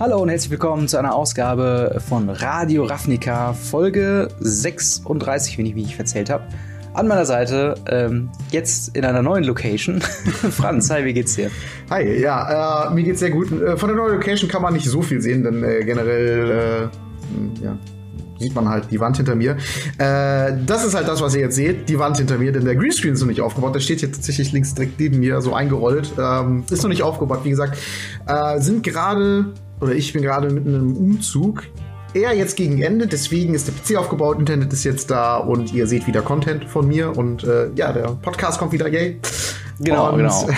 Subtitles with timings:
[0.00, 5.84] Hallo und herzlich willkommen zu einer Ausgabe von Radio Ravnica, Folge 36, wenn ich mich
[5.84, 6.44] nicht verzählt habe.
[6.94, 10.00] An meiner Seite, ähm, jetzt in einer neuen Location.
[10.52, 11.50] Franz, hi, wie geht's dir?
[11.90, 13.52] Hi, ja, äh, mir geht's sehr gut.
[13.52, 16.88] Äh, von der neuen Location kann man nicht so viel sehen, denn äh, generell,
[17.60, 17.76] äh, ja,
[18.38, 19.58] sieht man halt die Wand hinter mir.
[19.98, 22.74] Äh, das ist halt das, was ihr jetzt seht, die Wand hinter mir, denn der
[22.74, 23.74] Greenscreen ist noch nicht aufgebaut.
[23.74, 26.10] Der steht hier tatsächlich links direkt neben mir, so eingerollt.
[26.18, 27.76] Ähm, ist noch nicht aufgebaut, wie gesagt.
[28.26, 31.64] Äh, sind gerade oder ich bin gerade mitten im Umzug.
[32.12, 35.86] Eher jetzt gegen Ende, deswegen ist der PC aufgebaut, Internet ist jetzt da und ihr
[35.86, 39.20] seht wieder Content von mir und äh, ja, der Podcast kommt wieder, yay.
[39.78, 40.48] Genau, und, genau.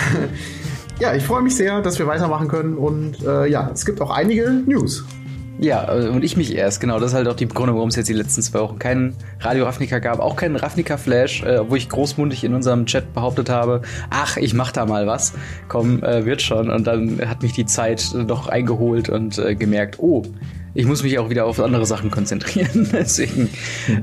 [0.99, 4.09] ja, ich freue mich sehr, dass wir weitermachen können und äh, ja, es gibt auch
[4.09, 5.05] einige News.
[5.59, 6.99] Ja, äh, und ich mich erst, genau.
[6.99, 9.65] Das ist halt auch die Begründung, warum es jetzt die letzten zwei Wochen keinen Radio
[9.65, 13.81] Ravnica gab, auch keinen Ravnica Flash, äh, wo ich großmundig in unserem Chat behauptet habe,
[14.09, 15.33] ach, ich mach da mal was.
[15.67, 16.69] Komm, äh, wird schon.
[16.69, 20.23] Und dann hat mich die Zeit doch eingeholt und äh, gemerkt, oh,
[20.75, 22.89] ich muss mich auch wieder auf andere Sachen konzentrieren.
[22.93, 23.49] Deswegen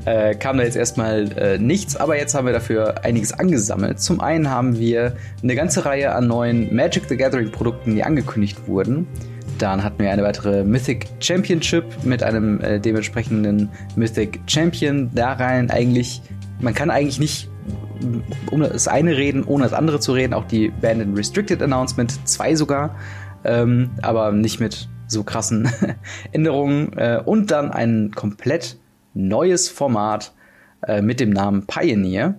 [0.04, 4.00] äh, kam da jetzt erstmal äh, nichts, aber jetzt haben wir dafür einiges angesammelt.
[4.00, 8.68] Zum einen haben wir eine ganze Reihe an neuen Magic the Gathering Produkten, die angekündigt
[8.68, 9.08] wurden.
[9.60, 15.10] Dann hatten wir eine weitere Mythic Championship mit einem äh, dementsprechenden Mythic Champion.
[15.14, 16.22] Da rein eigentlich,
[16.60, 17.50] man kann eigentlich nicht
[18.50, 20.32] um das eine reden, ohne das andere zu reden.
[20.32, 22.96] Auch die Band in Restricted Announcement, zwei sogar,
[23.44, 25.70] ähm, aber nicht mit so krassen
[26.32, 26.94] Änderungen.
[26.96, 28.78] Äh, und dann ein komplett
[29.12, 30.32] neues Format
[30.86, 32.36] äh, mit dem Namen Pioneer.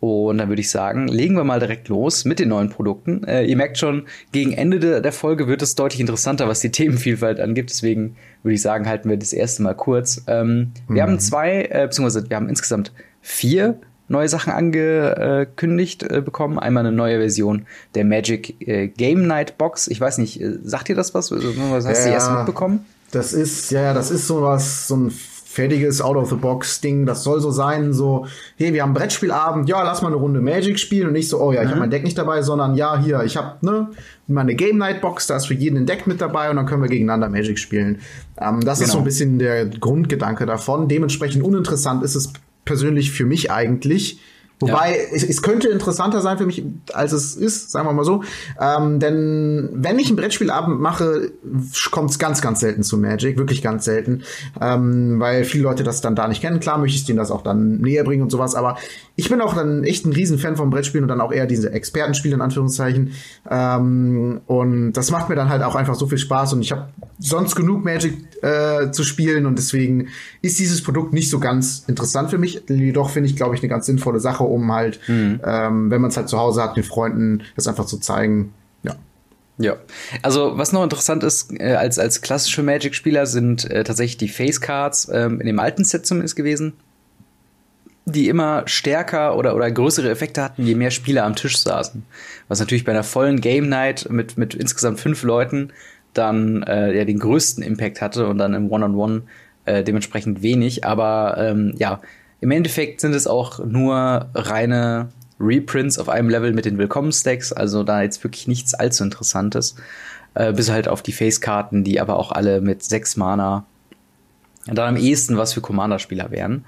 [0.00, 3.24] Und dann würde ich sagen, legen wir mal direkt los mit den neuen Produkten.
[3.24, 6.70] Äh, ihr merkt schon, gegen Ende de der Folge wird es deutlich interessanter, was die
[6.72, 7.70] Themenvielfalt angeht.
[7.70, 10.22] Deswegen würde ich sagen, halten wir das erste Mal kurz.
[10.26, 10.94] Ähm, mhm.
[10.94, 16.58] Wir haben zwei, äh, beziehungsweise wir haben insgesamt vier neue Sachen angekündigt äh, bekommen.
[16.58, 19.88] Einmal eine neue Version der Magic äh, Game Night Box.
[19.88, 21.32] Ich weiß nicht, äh, sagt ihr das was?
[21.32, 22.84] Was hast ja, du erst mitbekommen?
[23.10, 25.12] Das ist, ja, das ist sowas, so ein
[25.56, 27.06] fertiges Out-of-the-Box-Ding.
[27.06, 30.78] Das soll so sein, so, hey, wir haben Brettspielabend, ja, lass mal eine Runde Magic
[30.78, 31.70] spielen und nicht so, oh ja, ich mhm.
[31.70, 33.88] habe mein Deck nicht dabei, sondern ja, hier, ich habe ne,
[34.26, 36.82] meine Game Night Box, da ist für jeden ein Deck mit dabei und dann können
[36.82, 38.00] wir gegeneinander Magic spielen.
[38.38, 38.86] Ähm, das genau.
[38.86, 39.04] ist so ein genau.
[39.04, 40.88] bisschen der Grundgedanke davon.
[40.88, 42.32] Dementsprechend uninteressant ist es
[42.66, 44.20] persönlich für mich eigentlich.
[44.58, 45.02] Wobei, ja.
[45.12, 48.22] es, es, könnte interessanter sein für mich, als es ist, sagen wir mal so.
[48.58, 51.32] Ähm, denn wenn ich einen Brettspielabend mache,
[51.90, 54.22] kommt es ganz, ganz selten zu Magic, wirklich ganz selten.
[54.58, 56.58] Ähm, weil viele Leute das dann da nicht kennen.
[56.60, 58.78] Klar möchte ich denen das auch dann näher bringen und sowas, aber
[59.14, 62.34] ich bin auch dann echt ein Riesenfan vom Brettspielen und dann auch eher diese Expertenspiele
[62.34, 63.12] in Anführungszeichen.
[63.50, 66.88] Ähm, und das macht mir dann halt auch einfach so viel Spaß und ich habe
[67.18, 70.08] sonst genug Magic äh, zu spielen und deswegen
[70.42, 72.62] ist dieses Produkt nicht so ganz interessant für mich.
[72.68, 75.40] Jedoch finde ich, glaube ich, eine ganz sinnvolle Sache um halt, mhm.
[75.44, 78.54] ähm, wenn man es halt zu Hause hat, den Freunden das einfach zu zeigen.
[78.82, 78.94] Ja.
[79.58, 79.76] Ja,
[80.22, 85.10] also was noch interessant ist, äh, als, als klassische Magic-Spieler sind äh, tatsächlich die Face-Cards
[85.12, 86.74] ähm, in dem alten Set zumindest gewesen,
[88.04, 92.04] die immer stärker oder, oder größere Effekte hatten, je mehr Spieler am Tisch saßen.
[92.48, 95.72] Was natürlich bei einer vollen Game Night mit, mit insgesamt fünf Leuten
[96.12, 99.22] dann äh, ja den größten Impact hatte und dann im One-on-One -on -One,
[99.64, 100.84] äh, dementsprechend wenig.
[100.84, 102.00] Aber ähm, ja,
[102.40, 105.08] im Endeffekt sind es auch nur reine
[105.38, 109.76] Reprints auf einem Level mit den Willkommen-Stacks, also da jetzt wirklich nichts allzu Interessantes.
[110.36, 113.64] Äh, bis halt auf die Face-Karten, die aber auch alle mit sechs Mana
[114.66, 116.64] dann am ehesten was für Commander-Spieler wären.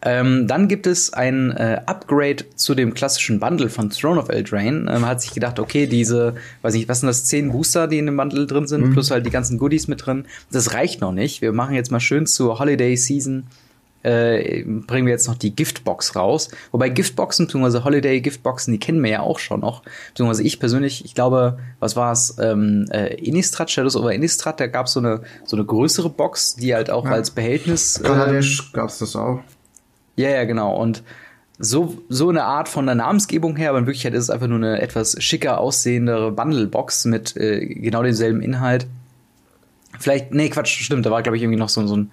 [0.00, 4.90] Ähm, dann gibt es ein äh, Upgrade zu dem klassischen Bundle von Throne of Eldraine.
[4.90, 7.98] Ähm, man hat sich gedacht, okay, diese, weiß nicht, was sind das, zehn Booster, die
[7.98, 8.92] in dem Bundle drin sind, mhm.
[8.92, 10.24] plus halt die ganzen Goodies mit drin.
[10.50, 11.42] Das reicht noch nicht.
[11.42, 13.46] Wir machen jetzt mal schön zur Holiday Season
[14.02, 16.48] äh, bringen wir jetzt noch die Giftbox raus.
[16.70, 17.84] Wobei Giftboxen bzw.
[17.84, 19.82] Holiday Giftboxen, die kennen wir ja auch schon noch.
[20.08, 22.36] Beziehungsweise ich persönlich, ich glaube, was war es?
[22.38, 26.56] Ähm, äh, Innistrad, Shadows over Innistrad, da gab so es eine, so eine größere Box,
[26.56, 27.12] die halt auch ja.
[27.12, 28.00] als Behältnis.
[28.02, 29.40] Kaladesh ähm, gab's das auch.
[30.16, 30.76] Ja, ja, genau.
[30.76, 31.02] Und
[31.58, 34.58] so, so eine Art von der Namensgebung her, aber in Wirklichkeit ist es einfach nur
[34.58, 38.86] eine etwas schicker aussehendere Bundle-Box mit äh, genau demselben Inhalt.
[39.98, 42.10] Vielleicht, nee, Quatsch, stimmt, da war, glaube ich, irgendwie noch so, so ein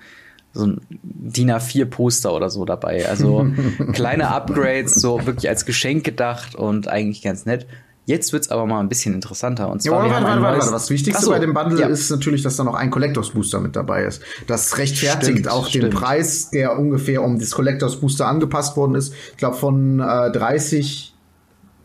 [0.54, 3.08] so ein DIN A4-Poster oder so dabei.
[3.08, 3.48] Also
[3.94, 7.68] kleine Upgrades, so wirklich als Geschenk gedacht und eigentlich ganz nett.
[8.10, 9.70] Jetzt wird's aber mal ein bisschen interessanter.
[9.70, 10.72] Und zwar, ja, warte, warte, warte, warte.
[10.72, 11.88] Das Wichtigste so, bei dem Bundle ja.
[11.88, 14.24] ist natürlich, dass da noch ein Collectors Booster mit dabei ist.
[14.48, 15.84] Das rechtfertigt stimmt, auch stimmt.
[15.84, 19.14] den Preis, der ungefähr um das Collectors Booster angepasst worden ist.
[19.32, 21.09] Ich glaube von äh, 30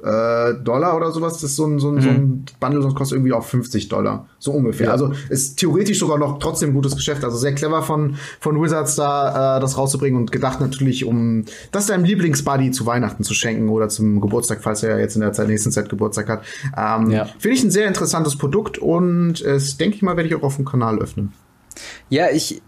[0.05, 1.35] äh, Dollar oder sowas.
[1.35, 2.01] Das ist so ein, so ein, mhm.
[2.01, 2.45] so ein mhm.
[2.61, 4.27] Bundle, das kostet irgendwie auch 50 Dollar.
[4.39, 4.87] So ungefähr.
[4.87, 4.93] Ja.
[4.93, 7.25] Also ist theoretisch sogar noch trotzdem ein gutes Geschäft.
[7.25, 11.87] Also sehr clever von, von Wizards da äh, das rauszubringen und gedacht natürlich, um das
[11.87, 15.33] deinem Lieblingsbuddy zu Weihnachten zu schenken oder zum Geburtstag, falls er ja jetzt in der
[15.33, 16.45] Zeit, nächsten Zeit Geburtstag hat.
[16.77, 17.27] Ähm, ja.
[17.39, 20.57] Finde ich ein sehr interessantes Produkt und es denke ich mal, werde ich auch auf
[20.57, 21.33] dem Kanal öffnen.
[22.09, 22.63] Ja, ich,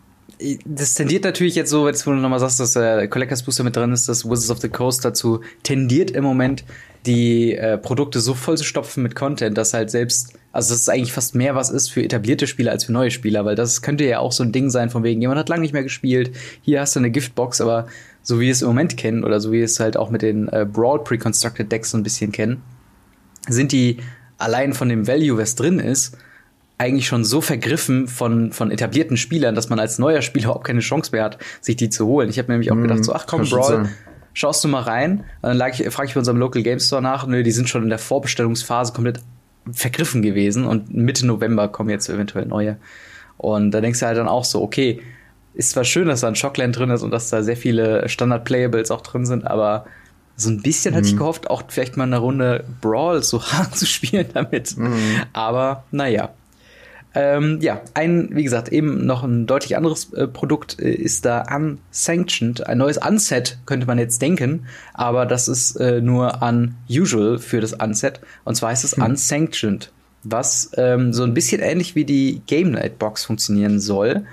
[0.64, 3.76] das tendiert natürlich jetzt so, jetzt wo du nochmal sagst, dass der Collectors Booster mit
[3.76, 6.64] drin ist, dass Wizards of the Coast dazu tendiert im Moment,
[7.06, 10.88] die äh, Produkte so voll zu stopfen mit Content, dass halt selbst, also dass es
[10.88, 14.04] eigentlich fast mehr was ist für etablierte Spieler als für neue Spieler, weil das könnte
[14.04, 16.80] ja auch so ein Ding sein, von wegen, jemand hat lange nicht mehr gespielt, hier
[16.80, 17.86] hast du eine Giftbox, aber
[18.22, 20.22] so wie wir es im Moment kennen oder so wie wir es halt auch mit
[20.22, 22.62] den äh, Brawl Pre-Constructed Decks so ein bisschen kennen,
[23.48, 23.98] sind die
[24.36, 26.18] allein von dem Value, was drin ist,
[26.78, 30.80] eigentlich schon so vergriffen von, von etablierten Spielern, dass man als neuer Spieler überhaupt keine
[30.80, 32.28] Chance mehr hat, sich die zu holen.
[32.28, 33.88] Ich habe mir nämlich auch gedacht, so, ach komm, Brawl,
[34.34, 35.24] schaust du mal rein.
[35.42, 37.26] Und dann ich, frage ich bei unserem Local Game Store nach.
[37.26, 39.20] Nö, die sind schon in der Vorbestellungsphase komplett
[39.72, 42.76] vergriffen gewesen und Mitte November kommen jetzt eventuell neue.
[43.36, 45.02] Und da denkst du halt dann auch so, okay,
[45.54, 48.90] ist zwar schön, dass da ein Shockland drin ist und dass da sehr viele Standard-Playables
[48.90, 49.86] auch drin sind, aber
[50.36, 50.98] so ein bisschen mhm.
[50.98, 54.76] hatte ich gehofft, auch vielleicht mal eine Runde Brawl so hart zu spielen damit.
[54.76, 55.22] Mhm.
[55.32, 56.30] Aber naja,
[57.16, 61.46] ähm, ja, ein, wie gesagt, eben noch ein deutlich anderes äh, Produkt äh, ist da
[61.50, 62.66] Unsanctioned.
[62.66, 67.72] Ein neues Unset könnte man jetzt denken, aber das ist äh, nur unusual für das
[67.72, 68.20] Unset.
[68.44, 69.04] Und zwar heißt es hm.
[69.04, 69.92] Unsanctioned,
[70.24, 74.26] was ähm, so ein bisschen ähnlich wie die Game Night Box funktionieren soll.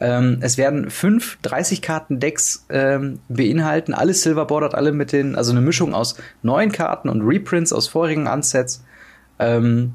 [0.00, 5.92] Ähm, es werden fünf 30-Karten-Decks ähm, beinhalten, alle silverbordered, alle mit den, also eine Mischung
[5.92, 8.82] aus neuen Karten und Reprints aus vorigen Unsets.
[9.38, 9.94] Ähm,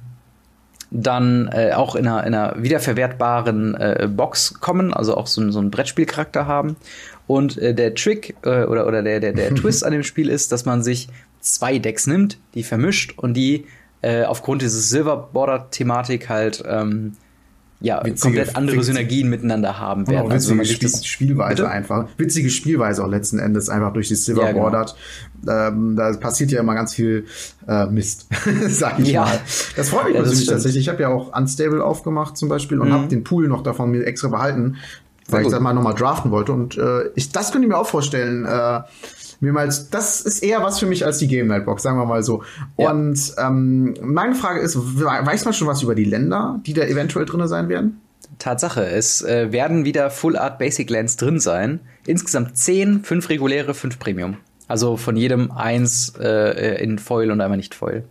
[0.91, 5.59] dann äh, auch in einer, in einer wiederverwertbaren äh, Box kommen, also auch so, so
[5.59, 6.75] einen Brettspielcharakter haben.
[7.27, 10.51] Und äh, der Trick äh, oder, oder der, der, der Twist an dem Spiel ist,
[10.51, 11.07] dass man sich
[11.39, 13.65] zwei Decks nimmt, die vermischt und die
[14.01, 17.13] äh, aufgrund dieses Silver Border Thematik halt ähm,
[17.81, 20.31] ja, witzige, komplett andere Synergien miteinander haben werden.
[20.31, 21.69] Also, witzige Spiel Spielweise bitte?
[21.69, 22.07] einfach.
[22.17, 24.85] Witzige Spielweise auch letzten Endes einfach durch die Silver ja, genau.
[25.47, 27.25] Ähm, da passiert ja immer ganz viel
[27.67, 28.27] äh, Mist,
[28.69, 29.25] sag ich ja.
[29.25, 29.39] mal.
[29.75, 30.83] Das freut mich ja, persönlich tatsächlich.
[30.83, 32.93] Ich habe ja auch Unstable aufgemacht zum Beispiel und mhm.
[32.93, 34.77] habe den Pool noch davon mir extra behalten,
[35.27, 36.53] weil ich das mal nochmal draften wollte.
[36.53, 38.81] Und äh, ich, das könnte ich mir auch vorstellen, äh,
[39.39, 42.05] mir mal, das ist eher was für mich als die Game Night Box, sagen wir
[42.05, 42.43] mal so.
[42.77, 42.91] Ja.
[42.91, 47.25] Und ähm, meine Frage ist, weiß man schon was über die Länder, die da eventuell
[47.25, 48.01] drin sein werden?
[48.39, 51.79] Tatsache, es äh, werden wieder Full Art Basic Lands drin sein.
[52.05, 54.37] Insgesamt zehn, fünf reguläre, fünf Premium.
[54.67, 58.03] Also von jedem eins äh, in Foil und einmal nicht Foil.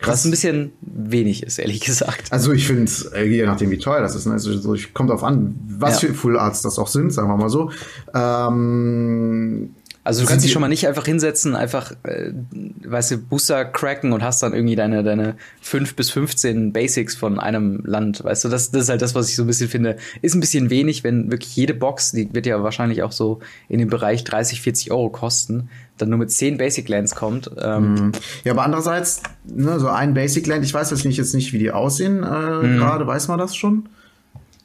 [0.00, 0.12] Krass.
[0.12, 2.32] Was ein bisschen wenig ist, ehrlich gesagt.
[2.32, 4.32] Also ich finde, äh, je nachdem wie teuer das ist, ne?
[4.32, 6.08] also so, kommt darauf an, was ja.
[6.08, 7.70] für Full Arts das auch sind, sagen wir mal so.
[8.14, 9.74] Ähm,
[10.10, 12.32] also du kannst dich schon mal nicht einfach hinsetzen, einfach, äh,
[12.84, 17.38] weißt du, Booster cracken und hast dann irgendwie deine, deine fünf bis 15 Basics von
[17.38, 19.98] einem Land, weißt du, das, das ist halt das, was ich so ein bisschen finde,
[20.20, 23.78] ist ein bisschen wenig, wenn wirklich jede Box, die wird ja wahrscheinlich auch so in
[23.78, 27.48] dem Bereich 30, 40 Euro kosten, dann nur mit 10 Basic Lands kommt.
[27.62, 27.94] Ähm.
[27.94, 28.12] Mhm.
[28.42, 31.58] Ja, aber andererseits, ne, so ein Basic Land, ich weiß jetzt nicht, jetzt nicht, wie
[31.58, 32.78] die aussehen, äh, mhm.
[32.78, 33.88] gerade, weiß man das schon?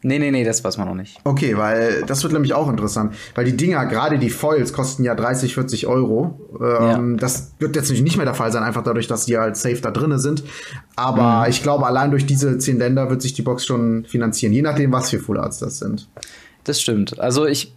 [0.06, 1.18] Nee, nee, nee, das weiß man noch nicht.
[1.24, 3.16] Okay, weil das wird nämlich auch interessant.
[3.34, 6.40] Weil die Dinger, gerade die Foils, kosten ja 30, 40 Euro.
[6.62, 7.18] Ähm, ja.
[7.18, 9.90] Das wird jetzt nicht mehr der Fall sein, einfach dadurch, dass die halt safe da
[9.90, 10.44] drinnen sind.
[10.96, 11.50] Aber mhm.
[11.50, 14.92] ich glaube, allein durch diese zehn Länder wird sich die Box schon finanzieren, je nachdem,
[14.92, 16.07] was für Full Arts das sind.
[16.66, 17.19] Das stimmt.
[17.19, 17.74] Also ich,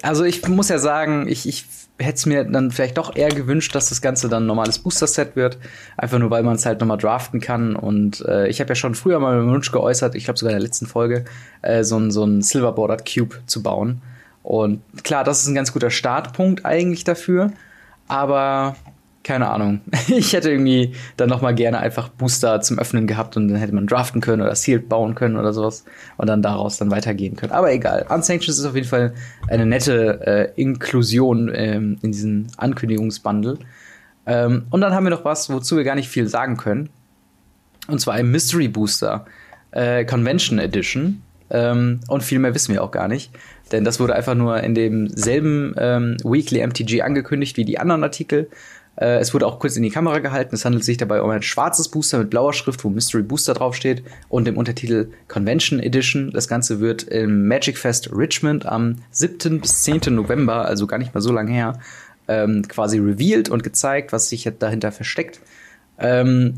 [0.00, 1.66] also ich muss ja sagen, ich, ich
[1.98, 5.34] hätte es mir dann vielleicht doch eher gewünscht, dass das Ganze dann ein normales Booster-Set
[5.34, 5.58] wird.
[5.96, 7.74] Einfach nur, weil man es halt nochmal draften kann.
[7.76, 10.58] Und äh, ich habe ja schon früher mal meinen Wunsch geäußert, ich glaube sogar in
[10.58, 11.24] der letzten Folge,
[11.62, 14.02] äh, so ein so ein Silver Bordered Cube zu bauen.
[14.42, 17.52] Und klar, das ist ein ganz guter Startpunkt eigentlich dafür.
[18.08, 18.76] Aber
[19.26, 19.80] keine Ahnung.
[20.08, 23.74] Ich hätte irgendwie dann noch mal gerne einfach Booster zum Öffnen gehabt und dann hätte
[23.74, 25.84] man draften können oder Sealed bauen können oder sowas
[26.16, 27.52] und dann daraus dann weitergehen können.
[27.52, 28.06] Aber egal.
[28.08, 29.14] Unsanctioned ist auf jeden Fall
[29.48, 33.58] eine nette äh, Inklusion ähm, in diesen Ankündigungsbundle.
[34.26, 36.88] Ähm, und dann haben wir noch was, wozu wir gar nicht viel sagen können.
[37.88, 39.26] Und zwar ein Mystery Booster
[39.72, 41.22] äh, Convention Edition.
[41.50, 43.30] Ähm, und viel mehr wissen wir auch gar nicht.
[43.72, 48.48] Denn das wurde einfach nur in demselben ähm, Weekly MTG angekündigt wie die anderen Artikel.
[48.96, 50.54] Äh, es wurde auch kurz in die Kamera gehalten.
[50.54, 54.02] Es handelt sich dabei um ein schwarzes Booster mit blauer Schrift, wo Mystery Booster draufsteht
[54.28, 56.30] und dem Untertitel Convention Edition.
[56.32, 59.60] Das Ganze wird im Magic Fest Richmond am 7.
[59.60, 60.14] bis 10.
[60.14, 61.78] November, also gar nicht mal so lange her,
[62.28, 65.40] ähm, quasi revealed und gezeigt, was sich dahinter versteckt.
[65.98, 66.54] Ähm,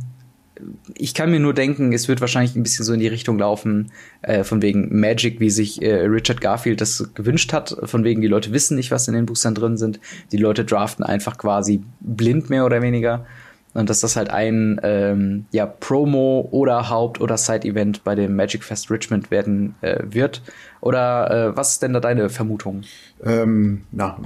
[0.94, 3.90] ich kann mir nur denken, es wird wahrscheinlich ein bisschen so in die Richtung laufen,
[4.22, 7.76] äh, von wegen Magic, wie sich äh, Richard Garfield das gewünscht hat.
[7.84, 10.00] Von wegen, die Leute wissen nicht, was in den Boostern drin sind.
[10.32, 13.26] Die Leute draften einfach quasi blind mehr oder weniger.
[13.74, 18.64] Und dass das halt ein ähm, ja, Promo oder Haupt- oder Side-Event bei dem Magic
[18.64, 20.42] Fest Richmond werden äh, wird.
[20.80, 22.82] Oder äh, was ist denn da deine Vermutung?
[23.24, 24.16] Ähm, na,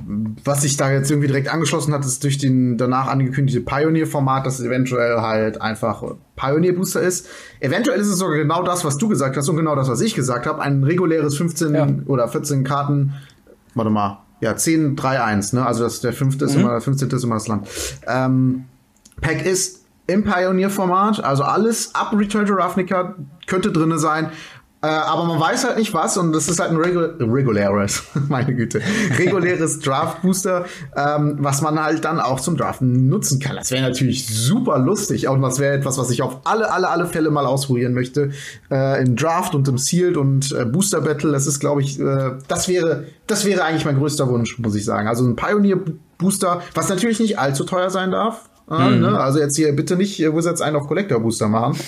[0.44, 4.58] was sich da jetzt irgendwie direkt angeschlossen hat, ist durch den danach angekündigte Pioneer-Format, dass
[4.58, 6.02] es eventuell halt einfach
[6.36, 7.26] Pioneer-Booster ist.
[7.60, 10.14] Eventuell ist es sogar genau das, was du gesagt hast und genau das, was ich
[10.14, 10.60] gesagt habe.
[10.60, 11.88] Ein reguläres 15 ja.
[12.06, 13.14] oder 14 Karten,
[13.74, 15.64] warte mal, ja, 10, 3, 1, ne?
[15.64, 16.62] Also das, der fünfte ist mhm.
[16.62, 17.08] immer, der 15.
[17.10, 17.68] ist immer das Land.
[18.06, 18.64] Ähm,
[19.20, 23.14] Pack ist im Pioneer-Format, also alles ab Return to Ravnica
[23.46, 24.30] könnte drinne sein.
[24.84, 28.52] Äh, aber man weiß halt nicht was und das ist halt ein Regu reguläres, meine
[28.52, 28.80] Güte,
[29.16, 30.64] reguläres Draft-Booster,
[30.96, 33.54] ähm, was man halt dann auch zum Draften nutzen kann.
[33.54, 37.06] Das wäre natürlich super lustig und das wäre etwas, was ich auf alle, alle, alle
[37.06, 38.32] Fälle mal ausprobieren möchte.
[38.72, 42.32] Äh, Im Draft und im Sealed und äh, Booster Battle, das ist, glaube ich, äh,
[42.48, 45.06] das wäre, das wäre eigentlich mein größter Wunsch, muss ich sagen.
[45.06, 48.48] Also ein Pioneer-Booster, was natürlich nicht allzu teuer sein darf.
[48.78, 49.00] Mhm.
[49.00, 49.20] Ne?
[49.20, 51.78] Also jetzt hier bitte nicht Wizards einen auf Collector Booster machen.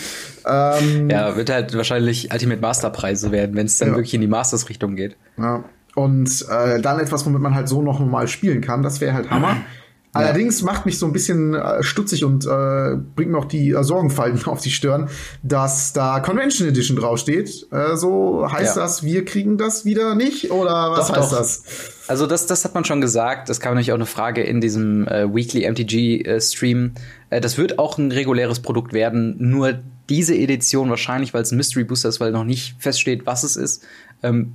[0.46, 3.94] Ähm, ja, wird halt wahrscheinlich Ultimate Master Preise werden, wenn es dann ja.
[3.94, 5.16] wirklich in die Masters Richtung geht.
[5.38, 5.64] Ja.
[5.94, 9.30] Und äh, dann etwas, womit man halt so noch mal spielen kann, das wäre halt
[9.30, 9.56] Hammer.
[10.14, 13.83] Allerdings macht mich so ein bisschen äh, stutzig und äh, bringt mir auch die äh,
[13.83, 15.09] Sorgenfalten auf die Stirn,
[15.42, 17.66] dass da Convention Edition draufsteht.
[17.73, 18.83] Äh, so heißt ja.
[18.83, 20.50] das, wir kriegen das wieder nicht?
[20.50, 21.38] Oder was doch, heißt doch.
[21.38, 21.64] das?
[22.06, 23.49] Also das, das hat man schon gesagt.
[23.49, 26.92] Das kam nämlich auch eine Frage in diesem äh, Weekly MTG äh, Stream.
[27.30, 29.35] Äh, das wird auch ein reguläres Produkt werden.
[29.38, 33.42] Nur diese Edition wahrscheinlich, weil es ein Mystery Booster ist, weil noch nicht feststeht, was
[33.42, 33.83] es ist.
[34.23, 34.54] Ähm,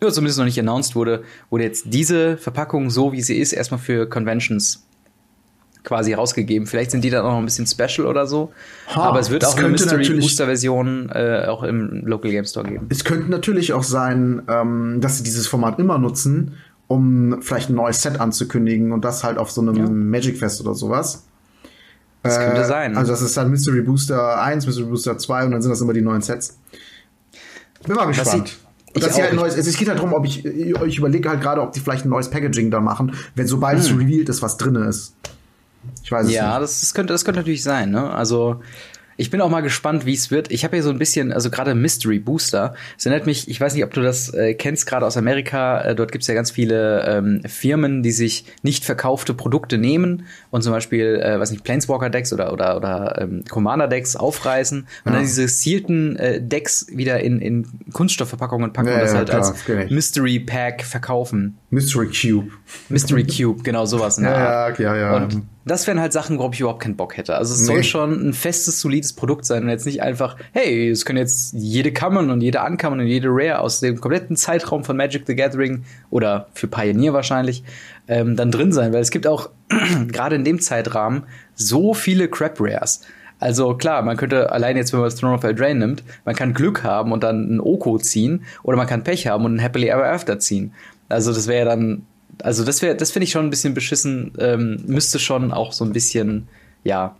[0.00, 3.80] oder zumindest noch nicht announced wurde, wurde jetzt diese Verpackung so wie sie ist erstmal
[3.80, 4.83] für Conventions
[5.84, 6.66] quasi rausgegeben.
[6.66, 8.52] Vielleicht sind die dann auch noch ein bisschen special oder so.
[8.94, 12.66] Ha, aber es wird auch eine Mystery Booster Version äh, auch im Local Game Store
[12.66, 12.86] geben.
[12.88, 16.54] Es könnte natürlich auch sein, ähm, dass sie dieses Format immer nutzen,
[16.88, 19.88] um vielleicht ein neues Set anzukündigen und das halt auf so einem ja.
[19.88, 21.24] Magic Fest oder sowas.
[22.22, 22.96] Das könnte äh, sein.
[22.96, 25.92] Also das ist dann Mystery Booster 1, Mystery Booster 2 und dann sind das immer
[25.92, 26.58] die neuen Sets.
[27.86, 28.56] Bin mal gespannt.
[28.94, 31.72] Und das halt neues, es geht halt darum, ob ich, ich überlege halt gerade, ob
[31.72, 33.84] die vielleicht ein neues Packaging da machen, wenn sobald hm.
[33.84, 35.14] es revealed ist, was drin ist.
[36.02, 36.52] Ich weiß es ja, nicht.
[36.52, 38.10] Ja, das, das, könnte, das könnte natürlich sein, ne?
[38.10, 38.60] Also,
[39.16, 40.50] ich bin auch mal gespannt, wie es wird.
[40.50, 42.74] Ich habe hier so ein bisschen, also gerade Mystery Booster.
[42.98, 45.80] Es erinnert mich, ich weiß nicht, ob du das äh, kennst, gerade aus Amerika.
[45.82, 50.62] Äh, dort gibt's ja ganz viele ähm, Firmen, die sich nicht verkaufte Produkte nehmen und
[50.62, 54.88] zum Beispiel, äh, weiß nicht, Planeswalker Decks oder oder oder ähm, Commander Decks aufreißen und
[55.06, 55.12] ja.
[55.12, 59.28] dann diese sealten äh, Decks wieder in in Kunststoffverpackungen packen ja, und das ja, halt
[59.28, 61.58] klar, als Mystery Pack verkaufen.
[61.70, 62.50] Mystery Cube.
[62.88, 64.18] Mystery Cube, genau sowas.
[64.18, 64.28] Ne?
[64.28, 65.16] Ja, ja, ja, ja.
[65.16, 67.36] Und das wären halt Sachen, worauf ich überhaupt keinen Bock hätte.
[67.36, 67.66] Also es nee.
[67.66, 71.54] soll schon ein festes, solides Produkt sein und jetzt nicht einfach, hey, es können jetzt
[71.54, 75.34] jede Common und jede Uncommon und jede Rare aus dem kompletten Zeitraum von Magic the
[75.34, 77.64] Gathering oder für Pioneer wahrscheinlich
[78.08, 79.50] ähm, dann drin sein, weil es gibt auch
[80.08, 83.00] gerade in dem Zeitrahmen so viele Crap Rares.
[83.40, 86.54] Also klar, man könnte allein jetzt, wenn man das Throne of Eldraine nimmt, man kann
[86.54, 89.88] Glück haben und dann ein Oko ziehen oder man kann Pech haben und ein Happily
[89.88, 90.72] Ever After ziehen.
[91.08, 92.06] Also das wäre dann
[92.42, 94.32] also das wäre, das finde ich schon ein bisschen beschissen.
[94.38, 96.48] Ähm, müsste schon auch so ein bisschen,
[96.82, 97.16] ja,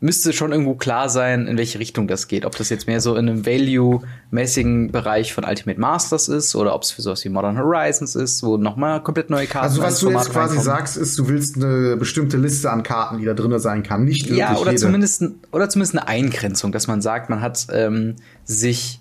[0.00, 2.44] müsste schon irgendwo klar sein, in welche Richtung das geht.
[2.44, 6.82] Ob das jetzt mehr so in einem Value-mäßigen Bereich von Ultimate Masters ist oder ob
[6.82, 10.10] es für sowas wie Modern Horizons ist, wo nochmal komplett neue Karten Also was du
[10.10, 10.62] jetzt quasi reinkommen.
[10.62, 14.24] sagst, ist, du willst eine bestimmte Liste an Karten, die da drin sein kann, nicht
[14.26, 14.82] wirklich Ja, oder jede.
[14.82, 19.00] zumindest oder zumindest eine Eingrenzung, dass man sagt, man hat ähm, sich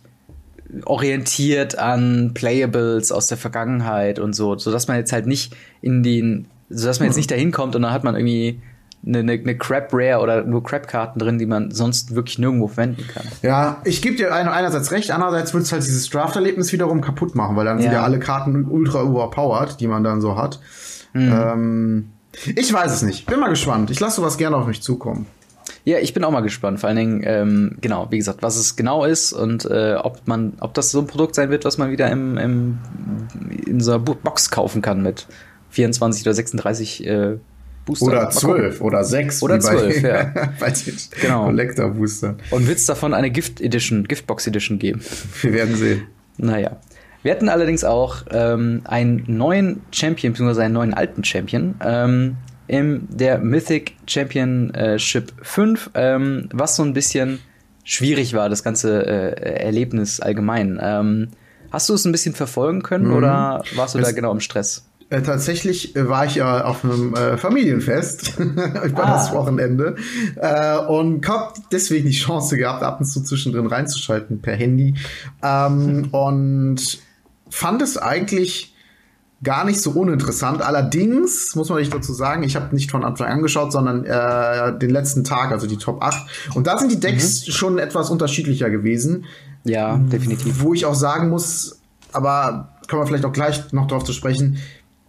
[0.85, 6.03] orientiert an Playables aus der Vergangenheit und so, so dass man jetzt halt nicht in
[6.03, 8.61] den, so dass man jetzt nicht dahin kommt und dann hat man irgendwie
[9.05, 13.05] eine, eine, eine Crap Rare oder nur Crap-Karten drin, die man sonst wirklich nirgendwo verwenden
[13.07, 13.23] kann.
[13.41, 17.55] Ja, ich gebe dir einerseits recht, andererseits wird es halt dieses Draft-Erlebnis wiederum kaputt machen,
[17.55, 17.83] weil dann ja.
[17.83, 20.59] sind ja alle Karten ultra overpowered, die man dann so hat.
[21.13, 21.31] Mhm.
[21.31, 22.09] Ähm,
[22.55, 23.25] ich weiß es nicht.
[23.25, 23.89] Bin mal gespannt.
[23.89, 25.25] Ich lasse sowas gerne auf mich zukommen.
[25.87, 26.81] Ja, ich bin auch mal gespannt.
[26.81, 30.51] Vor allen Dingen, ähm, genau, wie gesagt, was es genau ist und äh, ob man,
[30.59, 32.77] ob das so ein Produkt sein wird, was man wieder im, im
[33.65, 35.27] in so einer Box kaufen kann mit
[35.69, 37.37] 24 oder 36 äh,
[37.85, 38.05] Booster.
[38.05, 39.41] Oder 12 oder 6.
[39.43, 40.33] Oder 12, ja.
[40.59, 41.45] bei den genau.
[41.45, 42.35] Collector Booster.
[42.51, 44.99] Und wird es davon eine Gift Edition, Giftbox Edition geben?
[45.41, 46.03] Wir werden sehen.
[46.35, 46.81] Naja.
[47.23, 51.75] Wir hatten allerdings auch ähm, einen neuen Champion, beziehungsweise einen neuen alten Champion.
[51.81, 52.35] Ähm,
[52.67, 57.39] in der Mythic Championship 5, ähm, was so ein bisschen
[57.83, 60.79] schwierig war, das ganze äh, Erlebnis allgemein.
[60.81, 61.29] Ähm,
[61.71, 63.15] hast du es ein bisschen verfolgen können mhm.
[63.15, 64.83] oder warst du es da genau im Stress?
[65.09, 69.13] Äh, tatsächlich äh, war ich ja auf einem äh, Familienfest über ah.
[69.13, 69.95] das Wochenende
[70.35, 74.95] äh, und habe deswegen die Chance gehabt, ab und zu zwischendrin reinzuschalten per Handy
[75.41, 76.99] ähm, und
[77.49, 78.75] fand es eigentlich
[79.43, 80.61] gar nicht so uninteressant.
[80.61, 84.77] Allerdings muss man nicht dazu sagen, ich habe nicht von Anfang an geschaut, sondern äh,
[84.77, 86.55] den letzten Tag, also die Top 8.
[86.55, 87.51] Und da sind die Decks mhm.
[87.51, 89.25] schon etwas unterschiedlicher gewesen.
[89.63, 90.61] Ja, definitiv.
[90.61, 91.79] Wo ich auch sagen muss,
[92.13, 94.57] aber kommen wir vielleicht auch gleich noch drauf zu sprechen,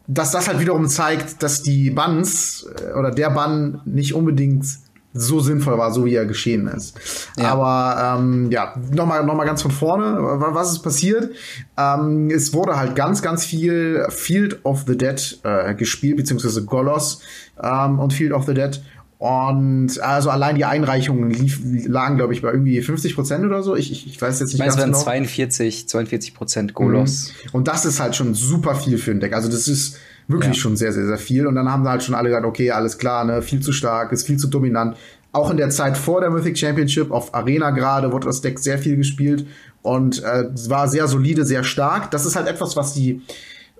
[0.06, 4.66] dass das halt wiederum zeigt, dass die Bans äh, oder der Bann nicht unbedingt
[5.14, 6.98] so sinnvoll war, so wie er geschehen ist.
[7.36, 7.52] Ja.
[7.52, 11.30] Aber ähm, ja, nochmal noch mal ganz von vorne, was ist passiert?
[11.76, 17.20] Ähm, es wurde halt ganz, ganz viel Field of the Dead äh, gespielt, beziehungsweise Golos
[17.62, 18.80] ähm, und Field of the Dead.
[19.18, 23.74] Und also allein die Einreichungen lief, lagen, glaube ich, bei irgendwie 50 Prozent oder so.
[23.74, 24.96] Ich, ich, ich weiß jetzt nicht ganz genau.
[24.96, 27.32] 42, 42 Prozent Golos.
[27.44, 27.50] Mhm.
[27.52, 29.34] Und das ist halt schon super viel für ein Deck.
[29.34, 30.60] Also das ist wirklich ja.
[30.60, 31.46] schon sehr, sehr, sehr viel.
[31.46, 34.26] Und dann haben halt schon alle gesagt, okay, alles klar, ne, viel zu stark, ist
[34.26, 34.96] viel zu dominant.
[35.32, 38.78] Auch in der Zeit vor der Mythic Championship auf Arena gerade wurde das Deck sehr
[38.78, 39.46] viel gespielt
[39.82, 42.10] und äh, war sehr solide, sehr stark.
[42.10, 43.22] Das ist halt etwas, was die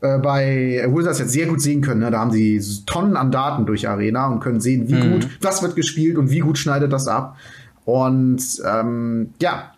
[0.00, 2.00] äh, bei Wizards jetzt sehr gut sehen können.
[2.00, 2.10] Ne?
[2.10, 5.12] Da haben sie Tonnen an Daten durch Arena und können sehen, wie mhm.
[5.12, 7.36] gut was wird gespielt und wie gut schneidet das ab.
[7.84, 9.72] Und ähm, ja,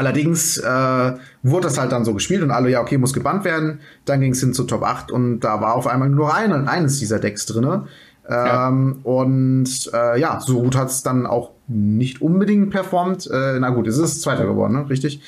[0.00, 3.80] Allerdings äh, wurde das halt dann so gespielt und alle, ja, okay, muss gebannt werden.
[4.06, 6.98] Dann ging es hin zu Top 8 und da war auf einmal nur ein, eines
[6.98, 7.84] dieser Decks drinne.
[8.26, 8.70] Ähm, ja.
[9.02, 13.28] Und äh, ja, so gut hat es dann auch nicht unbedingt performt.
[13.30, 14.88] Äh, na gut, es ist Zweiter geworden, ne?
[14.88, 15.20] richtig?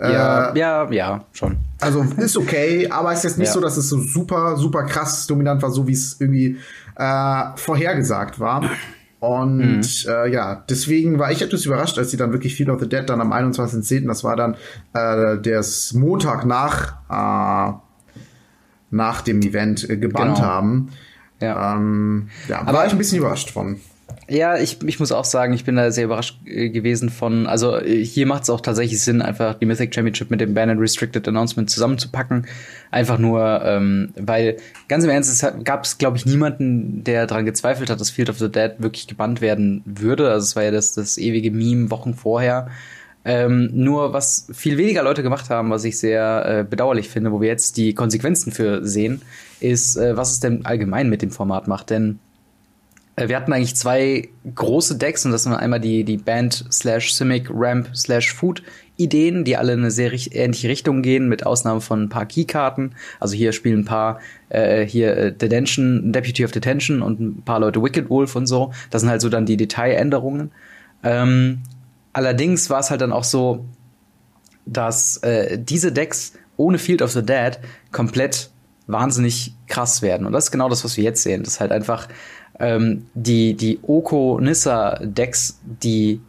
[0.00, 1.58] Ja, äh, ja, ja, schon.
[1.80, 3.54] Also ist okay, aber es ist jetzt nicht ja.
[3.54, 6.56] so, dass es so super, super krass dominant war, so wie es irgendwie
[6.96, 8.68] äh, vorhergesagt war.
[9.26, 9.82] Und mhm.
[10.06, 13.02] äh, ja, deswegen war ich etwas überrascht, als sie dann wirklich Field of the Dead
[13.08, 14.54] dann am 21.10., das war dann
[14.94, 15.64] äh, der
[15.94, 17.76] Montag nach, äh,
[18.92, 20.46] nach dem Event äh, gebannt genau.
[20.46, 20.90] haben.
[21.40, 21.74] Ja.
[21.74, 23.80] Ähm, ja, aber war ich ein bisschen überrascht von.
[24.28, 27.76] Ja, ich, ich muss auch sagen, ich bin da sehr überrascht äh, gewesen von, also
[27.76, 30.80] äh, hier macht es auch tatsächlich Sinn, einfach die Mythic Championship mit dem Ban and
[30.80, 32.46] Restricted Announcement zusammenzupacken.
[32.90, 34.56] Einfach nur, ähm, weil,
[34.88, 38.28] ganz im Ernst, es gab es, glaube ich, niemanden, der daran gezweifelt hat, dass Field
[38.28, 40.30] of the Dead wirklich gebannt werden würde.
[40.30, 42.68] Also es war ja das, das ewige Meme Wochen vorher.
[43.24, 47.40] Ähm, nur was viel weniger Leute gemacht haben, was ich sehr äh, bedauerlich finde, wo
[47.40, 49.22] wir jetzt die Konsequenzen für sehen,
[49.58, 51.90] ist, äh, was es denn allgemein mit dem Format macht.
[51.90, 52.20] Denn
[53.16, 57.48] wir hatten eigentlich zwei große Decks und das sind einmal die, die Band slash Simic
[57.50, 58.62] Ramp slash Food
[58.98, 62.94] Ideen, die alle in eine sehr ähnliche Richtung gehen, mit Ausnahme von ein paar Keykarten.
[63.20, 67.60] Also hier spielen ein paar, äh, hier äh, Detention, Deputy of Detention und ein paar
[67.60, 68.72] Leute Wicked Wolf und so.
[68.90, 70.50] Das sind halt so dann die Detailänderungen.
[71.02, 71.62] Ähm,
[72.12, 73.64] allerdings war es halt dann auch so,
[74.66, 77.58] dass äh, diese Decks ohne Field of the Dead
[77.92, 78.50] komplett
[78.86, 80.26] wahnsinnig krass werden.
[80.26, 81.42] Und das ist genau das, was wir jetzt sehen.
[81.42, 82.08] Das ist halt einfach
[82.58, 86.20] ähm, die, die Oko-Nissa-Decks, die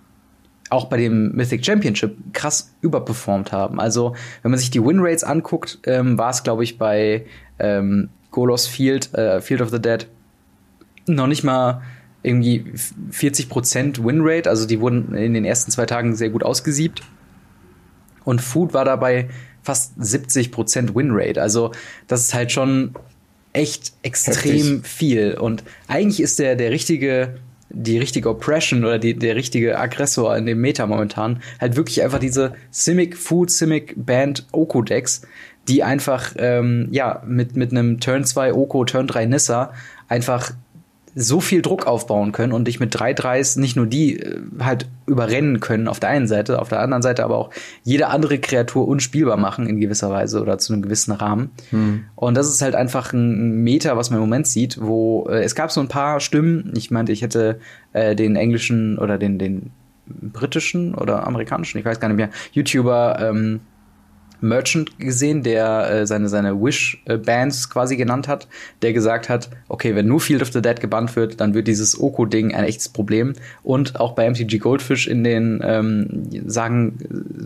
[0.69, 3.79] auch bei dem Mythic Championship krass überperformt haben.
[3.79, 7.25] Also, wenn man sich die Winrates anguckt, ähm, war es, glaube ich, bei
[7.59, 10.07] ähm, Golos Field, äh, Field of the Dead,
[11.07, 11.81] noch nicht mal
[12.21, 12.65] irgendwie
[13.11, 14.49] 40% Winrate.
[14.49, 17.01] Also, die wurden in den ersten zwei Tagen sehr gut ausgesiebt.
[18.25, 19.29] Und Food war dabei
[19.63, 21.41] fast 70% Winrate.
[21.41, 21.71] Also,
[22.07, 22.93] das ist halt schon
[23.57, 24.87] echt extrem Heftig.
[24.87, 25.33] viel.
[25.33, 27.39] Und eigentlich ist der, der richtige,
[27.69, 32.19] die richtige Oppression oder die, der richtige Aggressor in dem Meta momentan halt wirklich einfach
[32.19, 35.23] diese Simic Food, Simic Band Oko Decks,
[35.67, 39.73] die einfach, ähm, ja, mit, mit einem Turn 2 Oko, Turn 3 Nissa
[40.07, 40.51] einfach
[41.19, 44.88] so viel Druck aufbauen können und dich mit drei Dreis nicht nur die äh, halt
[45.08, 47.49] überrennen können auf der einen Seite, auf der anderen Seite aber auch
[47.84, 51.49] jede andere Kreatur unspielbar machen in gewisser Weise oder zu einem gewissen Rahmen.
[51.71, 52.06] Hm.
[52.15, 55.56] Und das ist halt einfach ein Meter, was man im Moment sieht, wo äh, es
[55.56, 56.71] gab so ein paar Stimmen.
[56.75, 57.60] Ich meinte, ich hätte
[57.93, 59.71] äh, den englischen oder den den
[60.06, 63.62] britischen oder amerikanischen, ich weiß gar nicht mehr, YouTuber ähm,
[64.41, 68.47] Merchant gesehen, der äh, seine, seine Wish-Bands quasi genannt hat,
[68.82, 72.00] der gesagt hat, okay, wenn nur Field of the Dead gebannt wird, dann wird dieses
[72.00, 73.34] Oko-Ding ein echtes Problem.
[73.63, 76.97] Und auch bei MTG Goldfish in den ähm, Sagen,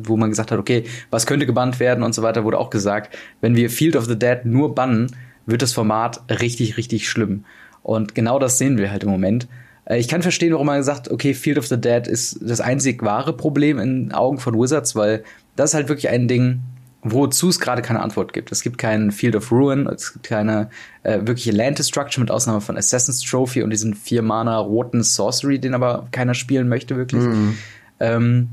[0.04, 3.18] wo man gesagt hat, okay, was könnte gebannt werden und so weiter, wurde auch gesagt,
[3.42, 7.46] wenn wir Field of the Dead nur bannen, wird das Format richtig, richtig schlimm.
[7.84, 9.48] Und genau das sehen wir halt im Moment.
[9.86, 13.04] Äh, ich kann verstehen, warum man sagt, okay, Field of the Dead ist das einzig
[13.04, 15.24] wahre Problem in Augen von Wizards, weil
[15.56, 16.62] das ist halt wirklich ein Ding,
[17.04, 18.52] wozu es gerade keine Antwort gibt.
[18.52, 20.70] Es gibt keinen Field of Ruin, es gibt keine
[21.04, 25.60] äh, wirkliche Land Destruction mit Ausnahme von Assassin's Trophy und diesen vier Mana roten Sorcery,
[25.60, 27.24] den aber keiner spielen möchte wirklich.
[27.24, 27.58] Mhm.
[28.00, 28.50] Ähm,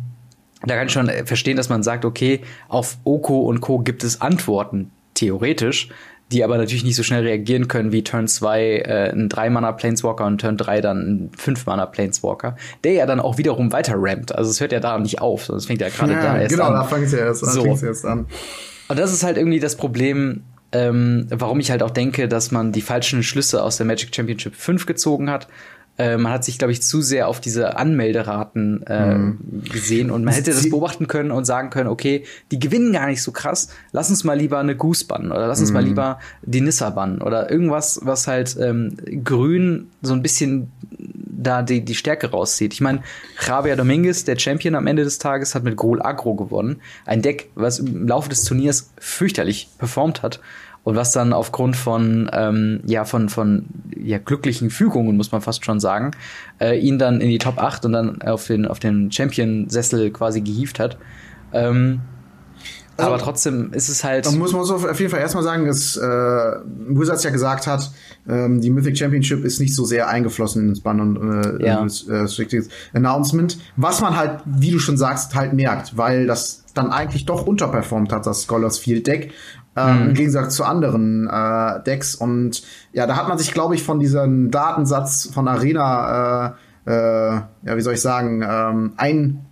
[0.65, 3.79] da kann ich schon verstehen, dass man sagt, okay, auf Oko und Co.
[3.79, 5.91] gibt es Antworten, theoretisch
[6.33, 10.27] die aber natürlich nicht so schnell reagieren können wie Turn 2 äh, ein 3-Mana Planeswalker
[10.27, 14.35] und Turn 3 dann ein 5-Mana Planeswalker, der ja dann auch wiederum weiter rampt.
[14.35, 16.51] Also es hört ja da nicht auf, sondern es fängt ja gerade ja, da erst
[16.51, 16.73] genau, an.
[16.73, 17.65] Genau, da fängt es ja erst, so.
[17.65, 18.27] erst an.
[18.89, 22.73] Und das ist halt irgendwie das Problem, ähm, warum ich halt auch denke, dass man
[22.73, 25.49] die falschen Schlüsse aus der Magic Championship 5 gezogen hat.
[25.99, 29.65] Äh, man hat sich, glaube ich, zu sehr auf diese Anmelderaten äh, mhm.
[29.65, 33.23] gesehen und man hätte das beobachten können und sagen können, okay, die gewinnen gar nicht
[33.23, 35.75] so krass, lass uns mal lieber eine Goose bannen oder lass uns mhm.
[35.75, 41.63] mal lieber die Nissa bannen oder irgendwas, was halt ähm, grün so ein bisschen da
[41.63, 42.73] die, die Stärke rauszieht.
[42.75, 43.03] Ich meine,
[43.45, 46.81] Javier Dominguez, der Champion am Ende des Tages, hat mit Grol Agro gewonnen.
[47.07, 50.41] Ein Deck, was im Laufe des Turniers fürchterlich performt hat
[50.85, 55.65] und was dann aufgrund von ähm, ja von von ja glücklichen Fügungen muss man fast
[55.65, 56.13] schon sagen
[56.61, 60.11] äh, ihn dann in die Top 8 und dann auf den auf den Champion Sessel
[60.11, 60.99] quasi gehievt hat
[61.53, 62.01] ähm,
[62.99, 64.27] also, aber trotzdem ist es halt.
[64.27, 67.93] Da muss man so auf jeden Fall erstmal sagen, dass äh, Wizards ja gesagt hat,
[68.29, 71.87] ähm, die Mythic Championship ist nicht so sehr eingeflossen ins Bann und äh, ja.
[71.87, 72.63] äh,
[72.95, 73.57] Announcement.
[73.77, 78.13] Was man halt, wie du schon sagst, halt merkt, weil das dann eigentlich doch unterperformt
[78.13, 79.33] hat, das Scholars Field Deck.
[79.79, 80.09] Ähm, mhm.
[80.09, 82.15] Im Gegensatz zu anderen äh, Decks.
[82.15, 82.63] Und
[82.93, 87.77] ja, da hat man sich, glaube ich, von diesem Datensatz von Arena, äh, äh, ja,
[87.77, 89.45] wie soll ich sagen, ähm, ein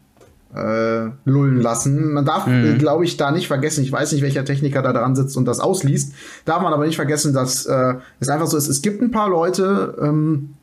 [0.54, 2.12] äh, lullen lassen.
[2.12, 2.78] Man darf, mhm.
[2.78, 5.60] glaube ich, da nicht vergessen, ich weiß nicht, welcher Techniker da dran sitzt und das
[5.60, 9.10] ausliest, darf man aber nicht vergessen, dass äh, es einfach so ist, es gibt ein
[9.10, 10.54] paar Leute, ähm,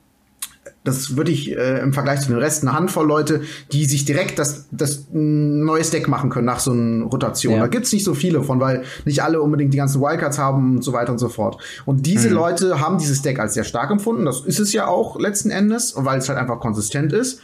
[0.83, 3.41] das würde ich äh, im Vergleich zu den Resten eine Handvoll Leute,
[3.71, 7.55] die sich direkt das, das neues Deck machen können nach so einer Rotation.
[7.55, 7.59] Ja.
[7.61, 10.83] Da gibt's nicht so viele von, weil nicht alle unbedingt die ganzen Wildcards haben und
[10.83, 11.61] so weiter und so fort.
[11.85, 12.35] Und diese mhm.
[12.35, 14.25] Leute haben dieses Deck als sehr stark empfunden.
[14.25, 17.39] Das ist es ja auch letzten Endes, weil es halt einfach konsistent ist.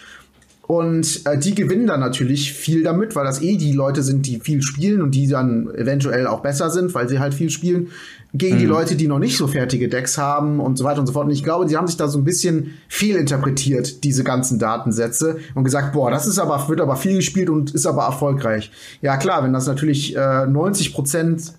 [0.69, 4.39] Und äh, die gewinnen dann natürlich viel damit, weil das eh die Leute sind, die
[4.39, 7.87] viel spielen und die dann eventuell auch besser sind, weil sie halt viel spielen,
[8.35, 8.59] gegen mhm.
[8.59, 11.25] die Leute, die noch nicht so fertige Decks haben und so weiter und so fort.
[11.25, 15.63] Und ich glaube, die haben sich da so ein bisschen fehlinterpretiert, diese ganzen Datensätze, und
[15.63, 18.69] gesagt, boah, das ist aber, wird aber viel gespielt und ist aber erfolgreich.
[19.01, 21.53] Ja klar, wenn das natürlich äh, 90 Prozent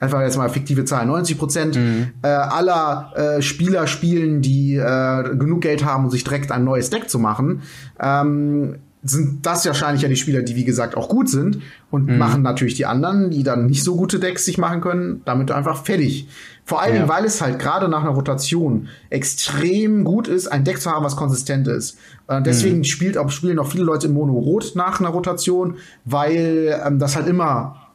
[0.00, 2.08] einfach jetzt mal fiktive Zahlen, 90 Prozent mhm.
[2.22, 6.90] äh, aller äh, Spieler spielen, die äh, genug Geld haben, um sich direkt ein neues
[6.90, 7.62] Deck zu machen,
[8.00, 8.76] ähm,
[9.08, 12.18] sind das wahrscheinlich ja die Spieler, die wie gesagt auch gut sind und mhm.
[12.18, 15.84] machen natürlich die anderen, die dann nicht so gute Decks sich machen können, damit einfach
[15.84, 16.28] fertig.
[16.64, 17.00] Vor allen ja.
[17.00, 21.04] Dingen, weil es halt gerade nach einer Rotation extrem gut ist, ein Deck zu haben,
[21.04, 21.98] was konsistent ist.
[22.26, 22.84] Äh, deswegen mhm.
[22.84, 27.14] spielt auch, spielen auch viele Leute im Mono Rot nach einer Rotation, weil ähm, das
[27.14, 27.85] halt immer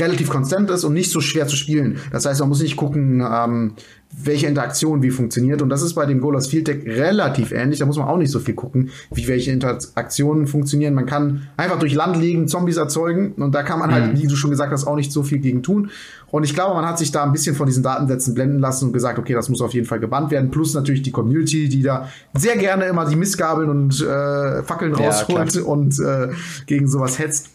[0.00, 1.98] relativ konstant ist und nicht so schwer zu spielen.
[2.10, 3.74] Das heißt, man muss nicht gucken, ähm,
[4.22, 5.60] welche Interaktion wie funktioniert.
[5.62, 7.80] Und das ist bei dem Golas Field Deck relativ ähnlich.
[7.80, 10.94] Da muss man auch nicht so viel gucken, wie welche Interaktionen funktionieren.
[10.94, 13.32] Man kann einfach durch Land liegen, Zombies erzeugen.
[13.32, 14.20] Und da kann man halt, mhm.
[14.20, 15.90] wie du schon gesagt hast, auch nicht so viel gegen tun.
[16.30, 18.92] Und ich glaube, man hat sich da ein bisschen von diesen Datensätzen blenden lassen und
[18.92, 20.50] gesagt, okay, das muss auf jeden Fall gebannt werden.
[20.50, 25.06] Plus natürlich die Community, die da sehr gerne immer die Missgabeln und äh, Fackeln ja,
[25.06, 25.66] rausholt klar.
[25.66, 26.28] und äh,
[26.66, 27.53] gegen sowas hetzt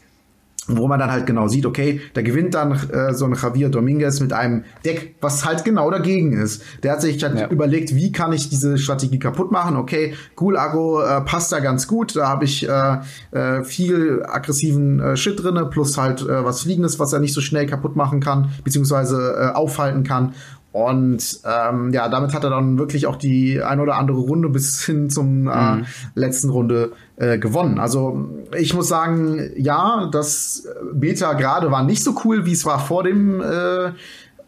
[0.69, 4.19] wo man dann halt genau sieht, okay, da gewinnt dann äh, so ein Javier Dominguez
[4.19, 6.63] mit einem Deck, was halt genau dagegen ist.
[6.83, 7.47] Der hat sich halt ja.
[7.47, 9.75] überlegt, wie kann ich diese Strategie kaputt machen?
[9.75, 12.97] Okay, Gulago äh, passt da ganz gut, da habe ich äh,
[13.31, 17.41] äh, viel aggressiven äh, Shit drinne, plus halt äh, was Fliegendes, was er nicht so
[17.41, 20.33] schnell kaputt machen kann, beziehungsweise äh, aufhalten kann.
[20.71, 24.83] Und ähm, ja, damit hat er dann wirklich auch die ein oder andere Runde bis
[24.85, 25.85] hin zum äh, mhm.
[26.13, 27.79] letzten Runde äh, gewonnen.
[27.79, 32.79] Also ich muss sagen, ja, das Beta gerade war nicht so cool, wie es war
[32.79, 33.91] vor dem äh,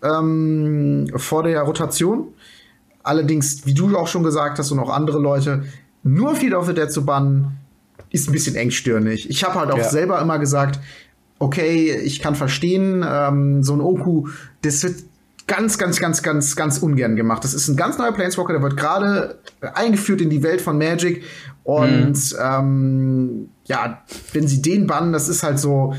[0.03, 2.27] ähm, vor der Rotation.
[3.03, 5.63] Allerdings, wie du auch schon gesagt hast und auch andere Leute,
[6.03, 7.57] nur Feed of the Dead zu bannen,
[8.11, 9.27] ist ein bisschen engstirnig.
[9.29, 9.89] Ich habe halt auch ja.
[9.89, 10.79] selber immer gesagt,
[11.39, 14.27] okay, ich kann verstehen, ähm, so ein Oku,
[14.61, 14.95] das wird
[15.51, 17.43] ganz, ganz, ganz, ganz, ganz ungern gemacht.
[17.43, 19.39] Das ist ein ganz neuer Planeswalker, der wird gerade
[19.73, 21.23] eingeführt in die Welt von Magic.
[21.63, 22.39] Und mhm.
[22.41, 25.93] ähm, ja, wenn sie den bannen, das ist halt so.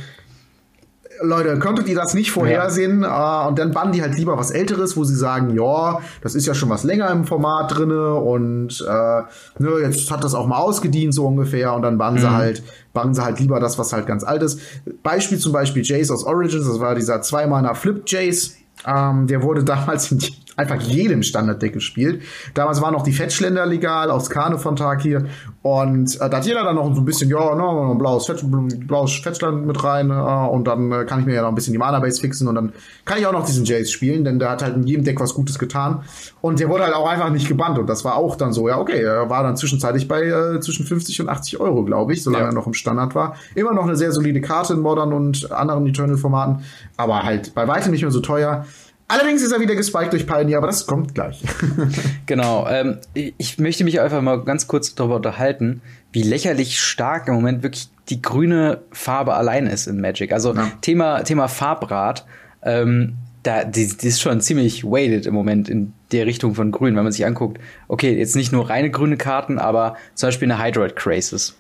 [1.21, 3.03] Leute, könntet ihr das nicht vorhersehen?
[3.03, 3.45] Ja.
[3.45, 6.47] Uh, und dann bannen die halt lieber was Älteres, wo sie sagen, ja, das ist
[6.47, 9.23] ja schon was länger im Format drinne und äh,
[9.62, 12.21] ne, jetzt hat das auch mal ausgedient, so ungefähr, und dann bannen mhm.
[12.23, 12.62] sie halt,
[12.93, 14.59] bannen sie halt lieber das, was halt ganz alt ist.
[15.05, 19.64] Beispiel zum Beispiel Jace aus Origins, das war dieser zweimaler Flip Jace ähm, der wurde
[19.64, 20.18] damals in
[20.57, 22.23] einfach jedem Standarddeck gespielt.
[22.55, 25.27] Damals waren noch die Fettschländer legal aus Kane von Tag hier.
[25.62, 28.45] Und äh, da hat jeder dann noch so ein bisschen, ja, no, ein blaues, Fett,
[28.87, 30.11] blaues Fettschland mit rein.
[30.11, 32.49] Äh, und dann äh, kann ich mir ja noch ein bisschen die Mana-Base fixen.
[32.49, 32.73] Und dann
[33.05, 35.35] kann ich auch noch diesen Jace spielen, denn der hat halt in jedem Deck was
[35.35, 36.03] Gutes getan.
[36.41, 37.79] Und der wurde halt auch einfach nicht gebannt.
[37.79, 40.85] Und das war auch dann so, ja, okay, er war dann zwischenzeitlich bei äh, zwischen
[40.85, 42.51] 50 und 80 Euro, glaube ich, solange ja.
[42.51, 43.37] er noch im Standard war.
[43.55, 46.65] Immer noch eine sehr solide Karte in Modern und anderen Eternal-Formaten.
[46.97, 48.67] Aber halt bei weitem nicht mehr so teuer.
[49.12, 51.42] Allerdings ist er wieder gespiked durch Pioneer, aber das kommt gleich.
[52.27, 52.66] genau.
[52.66, 57.62] Ähm, ich möchte mich einfach mal ganz kurz darüber unterhalten, wie lächerlich stark im Moment
[57.62, 60.33] wirklich die grüne Farbe allein ist in Magic.
[60.33, 60.72] Also ja.
[60.81, 62.25] Thema, Thema Farbrad.
[62.62, 66.96] Ähm, da, die, die ist schon ziemlich weighted im Moment in der Richtung von Grün,
[66.96, 67.61] wenn man sich anguckt.
[67.88, 71.55] Okay, jetzt nicht nur reine grüne Karten, aber zum Beispiel eine Hydroid Crisis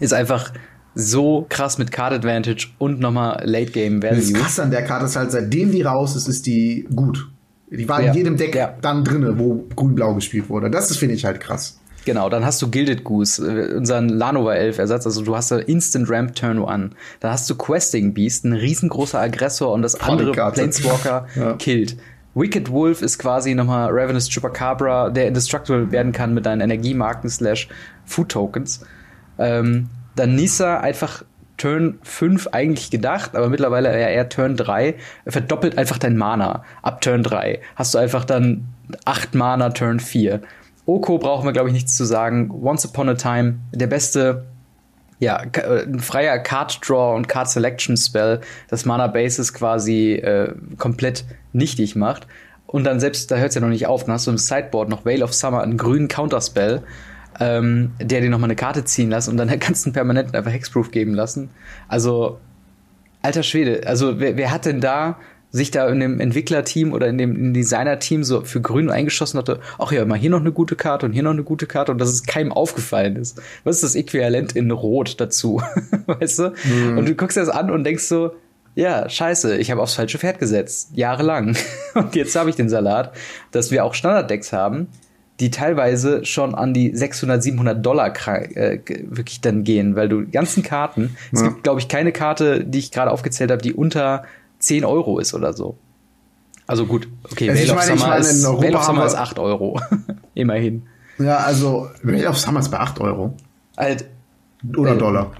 [0.00, 0.52] ist einfach
[0.94, 4.20] so krass mit Card Advantage und nochmal Late Game Value.
[4.20, 7.28] Das krass an der Karte ist halt, seitdem die raus ist, ist die gut.
[7.70, 8.10] Die war ja.
[8.10, 8.74] in jedem Deck ja.
[8.82, 10.70] dann drinne, wo grün-blau gespielt wurde.
[10.70, 11.78] Das finde ich halt krass.
[12.04, 15.58] Genau, dann hast du Gilded Goose, äh, unseren Lanova Elf Ersatz, also du hast da
[15.58, 16.90] Instant Ramp Turn One.
[17.20, 21.54] Dann hast du Questing Beast, ein riesengroßer Aggressor und das andere Planeswalker ja.
[21.54, 21.96] killt.
[22.34, 27.68] Wicked Wolf ist quasi nochmal Ravenous Chupacabra, der indestructible werden kann mit deinen Energiemarken slash
[28.04, 28.80] Food Tokens.
[29.38, 31.24] Ähm, dann Nisa einfach
[31.56, 34.96] Turn 5 eigentlich gedacht, aber mittlerweile eher, eher Turn 3.
[35.26, 36.64] Verdoppelt einfach dein Mana.
[36.82, 38.66] Ab Turn 3 hast du einfach dann
[39.04, 40.40] 8 Mana Turn 4.
[40.86, 42.50] Oko brauchen wir, glaube ich, nichts zu sagen.
[42.50, 44.46] Once Upon a Time, der beste,
[45.20, 50.54] ja, äh, ein freier Card Draw und Card Selection Spell, das Mana Bases quasi äh,
[50.78, 52.26] komplett nichtig macht.
[52.66, 54.88] Und dann selbst, da hört es ja noch nicht auf, dann hast du im Sideboard
[54.88, 56.82] noch Veil of Summer, einen grünen Counterspell
[57.40, 60.90] ähm, der dir nochmal eine Karte ziehen lässt und dann der ganzen Permanenten einfach Hexproof
[60.90, 61.50] geben lassen.
[61.88, 62.38] Also,
[63.22, 65.18] alter Schwede, also wer, wer hat denn da
[65.52, 69.92] sich da in dem Entwicklerteam oder in dem Designerteam so für grün eingeschossen hatte, ach
[69.92, 72.08] ja, mal hier noch eine gute Karte und hier noch eine gute Karte und dass
[72.08, 73.40] es keinem aufgefallen ist.
[73.62, 75.62] Was ist das Äquivalent in Rot dazu?
[76.06, 76.52] weißt du?
[76.64, 76.98] Mhm.
[76.98, 78.32] Und du guckst das an und denkst so,
[78.74, 81.54] ja, scheiße, ich habe aufs falsche Pferd gesetzt, jahrelang.
[81.94, 83.12] und jetzt habe ich den Salat,
[83.50, 84.88] dass wir auch Standarddecks haben,
[85.42, 88.78] die teilweise schon an die 600, 700 Dollar äh,
[89.08, 91.40] wirklich dann gehen, weil du ganzen Karten, ja.
[91.40, 94.22] es gibt, glaube ich, keine Karte, die ich gerade aufgezählt habe, die unter
[94.60, 95.76] 10 Euro ist oder so.
[96.68, 99.80] Also gut, okay, also Veil of Summer, meine, ist, Veil of Summer ist 8 Euro.
[100.34, 100.84] Immerhin.
[101.18, 103.34] Ja, also Veil of Summer ist bei 8 Euro.
[103.76, 104.04] Halt,
[104.76, 105.32] oder äh, Dollar.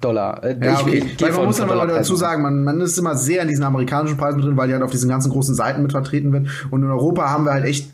[0.00, 0.42] Dollar.
[0.42, 1.04] Äh, ja, okay.
[1.04, 4.16] Ich, ich man muss aber dazu sagen, man, man ist immer sehr in diesen amerikanischen
[4.16, 6.48] Preisen drin, weil die halt auf diesen ganzen großen Seiten mit vertreten werden.
[6.70, 7.90] Und in Europa haben wir halt echt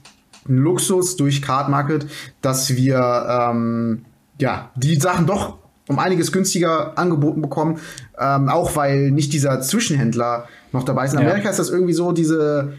[0.48, 2.06] ein Luxus durch Card Market,
[2.42, 4.04] dass wir ähm,
[4.38, 7.78] ja die Sachen doch um einiges günstiger angeboten bekommen,
[8.18, 11.12] ähm, auch weil nicht dieser Zwischenhändler noch dabei ist.
[11.12, 11.50] In Amerika ja.
[11.50, 12.72] ist das irgendwie so diese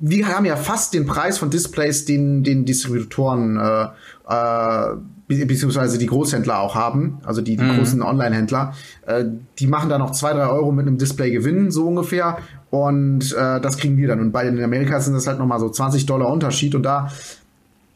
[0.00, 3.86] wir haben ja fast den Preis von Displays, den den Distributoren äh,
[4.28, 4.96] äh,
[5.28, 7.78] beziehungsweise die Großhändler auch haben, also die, die mhm.
[7.78, 8.74] großen Online-Händler,
[9.06, 9.24] äh,
[9.58, 12.38] die machen da noch zwei, drei Euro mit einem Display Gewinn, so ungefähr.
[12.70, 14.20] Und äh, das kriegen wir dann.
[14.20, 16.74] Und bei den Amerika sind das halt nochmal so 20 Dollar Unterschied.
[16.74, 17.10] Und da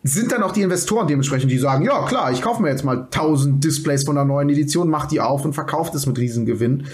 [0.03, 3.03] sind dann auch die Investoren dementsprechend, die sagen, ja klar, ich kaufe mir jetzt mal
[3.03, 6.87] 1000 Displays von der neuen Edition, mach die auf und verkaufe es mit Riesengewinn.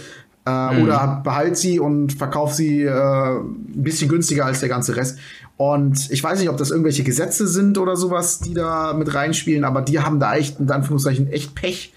[0.45, 0.83] Äh, mhm.
[0.83, 5.19] Oder behalt sie und verkauf sie äh, ein bisschen günstiger als der ganze Rest.
[5.57, 9.65] Und ich weiß nicht, ob das irgendwelche Gesetze sind oder sowas, die da mit reinspielen,
[9.65, 11.93] aber die haben da echt, in Anführungszeichen, echt Pech,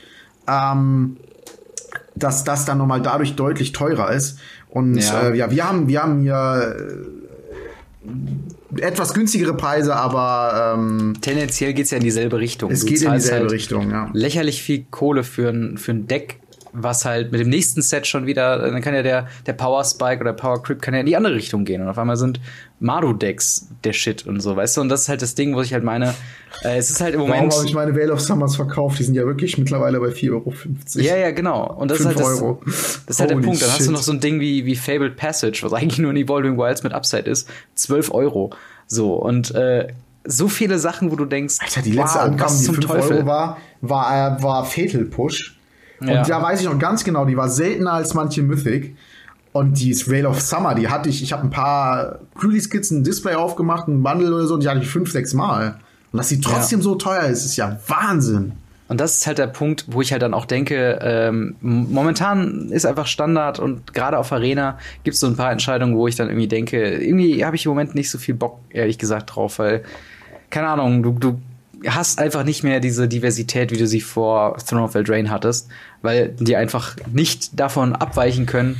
[0.47, 1.17] ähm,
[2.15, 4.37] dass das dann nochmal dadurch deutlich teurer ist.
[4.69, 6.75] Und ja, äh, ja wir haben, wir haben hier
[8.77, 12.71] äh, etwas günstigere Preise, aber ähm, tendenziell geht's ja in dieselbe Richtung.
[12.71, 14.09] Es du geht in dieselbe halt Richtung, ja.
[14.13, 16.39] Lächerlich viel Kohle für ein, für ein Deck,
[16.75, 20.21] was halt mit dem nächsten Set schon wieder, dann kann ja der, der Power Spike
[20.21, 21.81] oder Power Creep kann ja in die andere Richtung gehen.
[21.81, 22.39] Und auf einmal sind
[22.79, 24.81] Maru-Decks der Shit und so, weißt du?
[24.81, 26.13] Und das ist halt das Ding, wo ich halt meine,
[26.63, 27.47] äh, es ist halt im Moment.
[27.47, 28.99] Warum habe ich meine Veil of Summers verkauft?
[28.99, 30.53] Die sind ja wirklich mittlerweile bei 4,50 Euro.
[30.95, 31.73] Ja, ja, genau.
[31.73, 32.61] Und das ist halt das, Euro.
[32.65, 33.61] das ist halt der Punkt.
[33.61, 33.79] Dann shit.
[33.79, 36.57] hast du noch so ein Ding wie, wie Fabled Passage, was eigentlich nur ein Evolving
[36.57, 37.49] Wilds mit Upside ist.
[37.75, 38.51] 12 Euro.
[38.87, 39.87] So, und äh,
[40.25, 43.17] so viele Sachen, wo du denkst, Alter, die letzte wow, Angabe, die 5 Teufel?
[43.17, 45.54] Euro war, war, äh, war Fatal Push.
[46.07, 46.23] Und ja.
[46.23, 48.95] da weiß ich noch ganz genau, die war seltener als manche Mythic.
[49.51, 53.35] Und die Rail of Summer, die hatte ich, ich habe ein paar Pre-Release-Skizzen, ein Display
[53.35, 55.79] aufgemacht, ein Bundle oder so, und die hatte ich fünf, sechs Mal.
[56.11, 56.83] Und dass sie trotzdem ja.
[56.83, 58.53] so teuer ist, ist ja Wahnsinn.
[58.87, 62.85] Und das ist halt der Punkt, wo ich halt dann auch denke, ähm, momentan ist
[62.85, 66.27] einfach Standard und gerade auf Arena gibt es so ein paar Entscheidungen, wo ich dann
[66.27, 69.83] irgendwie denke, irgendwie habe ich im Moment nicht so viel Bock, ehrlich gesagt, drauf, weil,
[70.51, 71.41] keine Ahnung, du, du
[71.87, 75.67] hast einfach nicht mehr diese Diversität, wie du sie vor Throne of Eldraine hattest,
[76.01, 78.77] weil die einfach nicht davon abweichen können,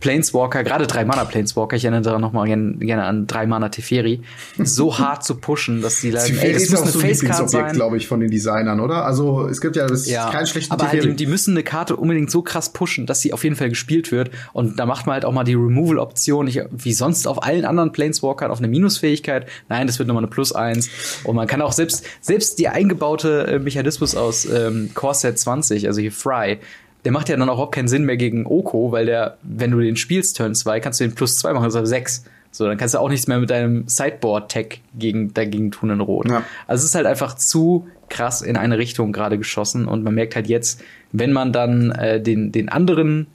[0.00, 4.22] Planeswalker, gerade drei Mana Planeswalker, ich erinnere daran nochmal gerne, gerne an drei Mana Teferi,
[4.58, 7.72] so hart zu pushen, dass die leider, ey, das muss eine so Facecard sein.
[7.74, 9.04] glaube ich, von den Designern, oder?
[9.04, 12.30] Also, es gibt ja, das ja, kein schlechten Aber halt, die, müssen eine Karte unbedingt
[12.30, 14.30] so krass pushen, dass sie auf jeden Fall gespielt wird.
[14.52, 18.50] Und da macht man halt auch mal die Removal-Option, wie sonst auf allen anderen Planeswalkern,
[18.50, 19.46] auf eine Minusfähigkeit.
[19.68, 20.88] Nein, das wird nochmal eine Plus eins.
[21.24, 25.86] Und man kann auch selbst, selbst die eingebaute äh, Mechanismus aus ähm, Core Set 20,
[25.86, 26.58] also hier Fry,
[27.04, 29.80] der macht ja dann auch überhaupt keinen Sinn mehr gegen Oko, weil der, wenn du
[29.80, 32.24] den spielst, Turn 2, kannst du den plus 2 machen, also 6.
[32.50, 36.28] So, dann kannst du auch nichts mehr mit deinem Sideboard-Tag gegen, dagegen tun in Rot.
[36.28, 36.42] Ja.
[36.66, 40.34] Also es ist halt einfach zu krass in eine Richtung gerade geschossen und man merkt
[40.34, 40.82] halt jetzt,
[41.12, 43.26] wenn man dann äh, den, den anderen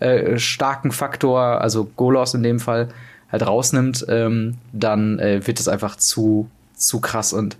[0.00, 2.88] äh, starken Faktor, also Golos in dem Fall,
[3.32, 7.56] halt rausnimmt, ähm, dann äh, wird es einfach zu, zu krass und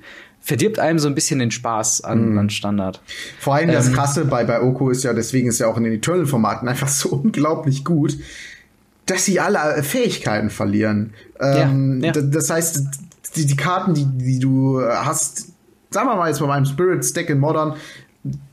[0.48, 2.38] verdirbt einem so ein bisschen den Spaß an, mm.
[2.38, 3.02] an Standard.
[3.38, 5.84] Vor allem das ähm, Krasse bei, bei Oko ist ja, deswegen ist ja auch in
[5.84, 8.16] den Eternal-Formaten einfach so unglaublich gut,
[9.04, 11.12] dass sie alle Fähigkeiten verlieren.
[11.38, 12.22] Ähm, ja, ja.
[12.22, 12.82] Das heißt,
[13.36, 15.48] die, die Karten, die, die du hast,
[15.90, 17.74] sagen wir mal jetzt bei meinem Spirit Stack in Modern,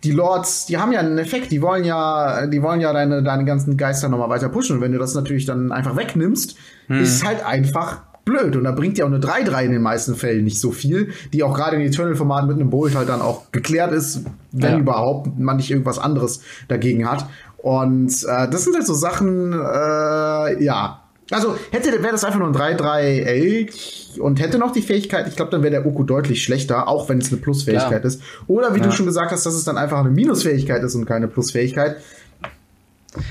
[0.04, 3.46] die Lords, die haben ja einen Effekt, die wollen ja, die wollen ja deine, deine
[3.46, 4.76] ganzen Geister nochmal weiter pushen.
[4.76, 7.02] Und wenn du das natürlich dann einfach wegnimmst, hm.
[7.02, 8.56] ist es halt einfach blöd.
[8.56, 11.44] Und da bringt ja auch eine 3-3 in den meisten Fällen nicht so viel, die
[11.44, 14.80] auch gerade in Eternal-Formaten mit einem Bolt halt dann auch geklärt ist, wenn ja.
[14.80, 17.26] überhaupt man nicht irgendwas anderes dagegen hat.
[17.58, 22.50] Und äh, das sind halt so Sachen, äh, ja, also hätte wäre das einfach nur
[22.50, 26.88] ein 3-3-Elch und hätte noch die Fähigkeit, ich glaube, dann wäre der Oku deutlich schlechter,
[26.88, 28.08] auch wenn es eine Plusfähigkeit ja.
[28.08, 28.22] ist.
[28.46, 28.86] Oder wie ja.
[28.86, 31.98] du schon gesagt hast, dass es dann einfach eine Minusfähigkeit ist und keine Plusfähigkeit.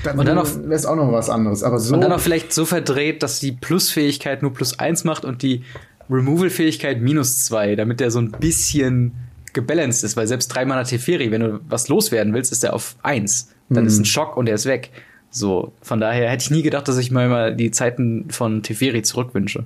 [0.03, 1.63] Dann, und dann wäre es auch noch was anderes.
[1.63, 5.25] Aber so und dann auch vielleicht so verdreht, dass die Plusfähigkeit nur plus 1 macht
[5.25, 5.63] und die
[6.09, 9.13] Removal-Fähigkeit minus 2, damit der so ein bisschen
[9.53, 12.95] gebalanced ist, weil selbst 3 Mana Teferi, wenn du was loswerden willst, ist der auf
[13.03, 13.49] 1.
[13.69, 13.87] Dann mhm.
[13.87, 14.91] ist ein Schock und der ist weg.
[15.31, 19.01] So, von daher hätte ich nie gedacht, dass ich mal, mal die Zeiten von Teferi
[19.01, 19.65] zurückwünsche.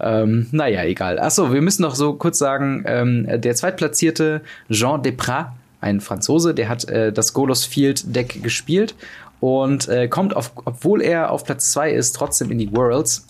[0.00, 1.18] ähm, naja, egal.
[1.18, 6.68] Achso, wir müssen noch so kurz sagen, ähm, der zweitplatzierte Jean Deprat, ein Franzose, der
[6.68, 8.94] hat äh, das Golos Field Deck gespielt
[9.40, 13.26] und äh, kommt, auf, obwohl er auf Platz zwei ist, trotzdem in die Worlds.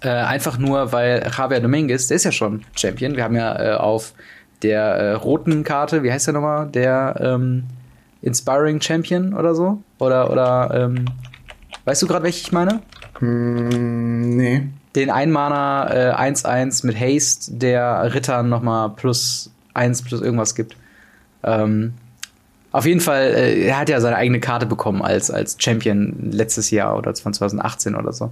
[0.00, 3.16] Äh, einfach nur, weil Javier Dominguez, der ist ja schon Champion.
[3.16, 4.14] Wir haben ja äh, auf
[4.62, 6.68] der äh, roten Karte, wie heißt der nochmal?
[6.68, 7.64] Der ähm,
[8.22, 9.82] Inspiring Champion oder so?
[9.98, 11.06] Oder, oder, ähm,
[11.84, 12.80] weißt du gerade, welche ich meine?
[13.20, 14.68] Mm, nee.
[14.94, 20.76] Den Einmaner äh, 1-1 mit Haste, der Rittern nochmal plus 1 plus irgendwas gibt.
[21.42, 21.94] Ähm,
[22.70, 26.70] auf jeden Fall, äh, er hat ja seine eigene Karte bekommen als, als Champion letztes
[26.70, 28.30] Jahr oder 2018 oder so.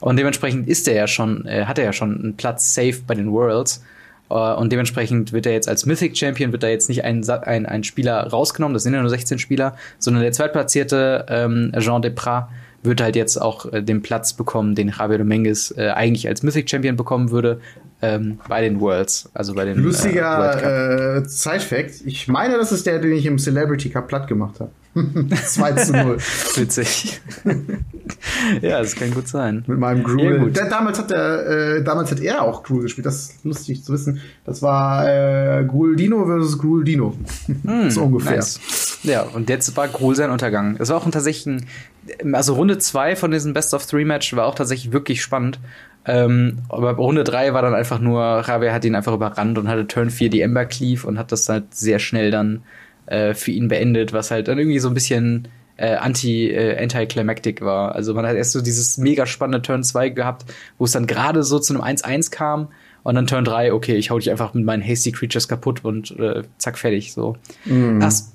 [0.00, 3.14] Und dementsprechend ist er ja schon, äh, hat er ja schon einen Platz safe bei
[3.14, 3.84] den Worlds.
[4.28, 7.64] Uh, und dementsprechend wird er jetzt als Mythic Champion, wird da jetzt nicht ein, ein,
[7.64, 12.48] ein Spieler rausgenommen, das sind ja nur 16 Spieler, sondern der zweitplatzierte ähm, Jean Deprat
[12.86, 16.70] wird halt jetzt auch äh, den Platz bekommen, den Javier Dominguez äh, eigentlich als Mythic
[16.70, 17.60] Champion bekommen würde,
[18.02, 22.86] ähm, bei den Worlds, also bei den Lustiger äh, äh, Side-Fact, ich meine, das ist
[22.86, 24.70] der, den ich im Celebrity Cup platt gemacht habe.
[25.46, 26.16] 2 zu 0.
[26.56, 27.20] Witzig.
[28.62, 29.64] ja, das kann gut sein.
[29.66, 30.50] Mit meinem Gruel.
[30.54, 33.06] Ja, damals, hat der, äh, damals hat er auch Gruel gespielt.
[33.06, 34.20] Das ist lustig zu wissen.
[34.44, 37.14] Das war äh, Gruel Dino versus Gruel Dino.
[37.62, 38.36] Mm, so ungefähr.
[38.36, 38.58] Nice.
[39.06, 40.76] Ja, und jetzt war Gruel sein Untergang.
[40.78, 44.34] Es war auch ein tatsächlich ein, also Runde 2 von diesem Best of Three Match
[44.34, 45.60] war auch tatsächlich wirklich spannend.
[46.04, 49.86] Ähm, aber Runde 3 war dann einfach nur, Javier hat ihn einfach überrannt und hatte
[49.86, 52.62] Turn 4 die Ember Cleave und hat das halt sehr schnell dann
[53.06, 57.60] äh, für ihn beendet, was halt dann irgendwie so ein bisschen äh, anti äh, anticlimactic
[57.60, 57.94] war.
[57.94, 60.44] Also man hat erst so dieses mega spannende Turn 2 gehabt,
[60.78, 62.68] wo es dann gerade so zu einem 1-1 kam
[63.02, 66.18] und dann Turn 3, okay, ich hau dich einfach mit meinen Hasty Creatures kaputt und
[66.18, 67.12] äh, zack, fertig.
[67.12, 67.36] So.
[67.64, 68.00] Mm.
[68.00, 68.32] Das,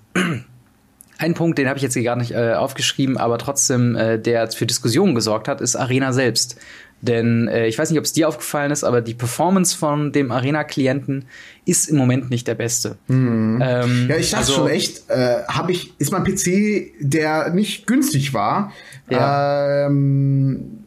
[1.21, 4.49] ein Punkt, den habe ich jetzt hier gar nicht äh, aufgeschrieben, aber trotzdem, äh, der
[4.51, 6.57] für Diskussionen gesorgt hat, ist Arena selbst.
[7.01, 10.31] Denn äh, ich weiß nicht, ob es dir aufgefallen ist, aber die Performance von dem
[10.31, 11.25] Arena-Klienten
[11.65, 12.97] ist im Moment nicht der beste.
[13.07, 13.59] Mhm.
[13.63, 17.85] Ähm, ja, ich dachte also, schon echt, äh, habe ich, ist mein PC, der nicht
[17.85, 18.71] günstig war,
[19.09, 19.87] ja.
[19.87, 20.83] ähm,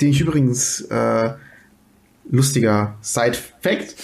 [0.00, 1.30] den ich übrigens äh,
[2.30, 3.94] lustiger Side-Fact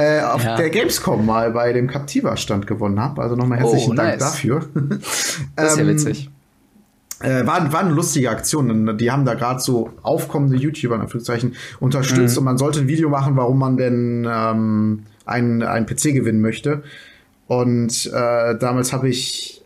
[0.00, 0.56] äh, auf ja.
[0.56, 3.22] der Gamescom mal bei dem Captiva-Stand gewonnen habe.
[3.22, 4.18] Also nochmal herzlichen oh, Dank nice.
[4.18, 4.66] dafür.
[5.56, 6.30] das ist ja ähm, witzig.
[7.20, 8.96] Äh, war, war eine lustige Aktion.
[8.96, 12.38] Die haben da gerade so aufkommende YouTuber in Anführungszeichen unterstützt mhm.
[12.38, 16.82] und man sollte ein Video machen, warum man denn ähm, einen, einen PC gewinnen möchte.
[17.46, 19.59] Und äh, damals habe ich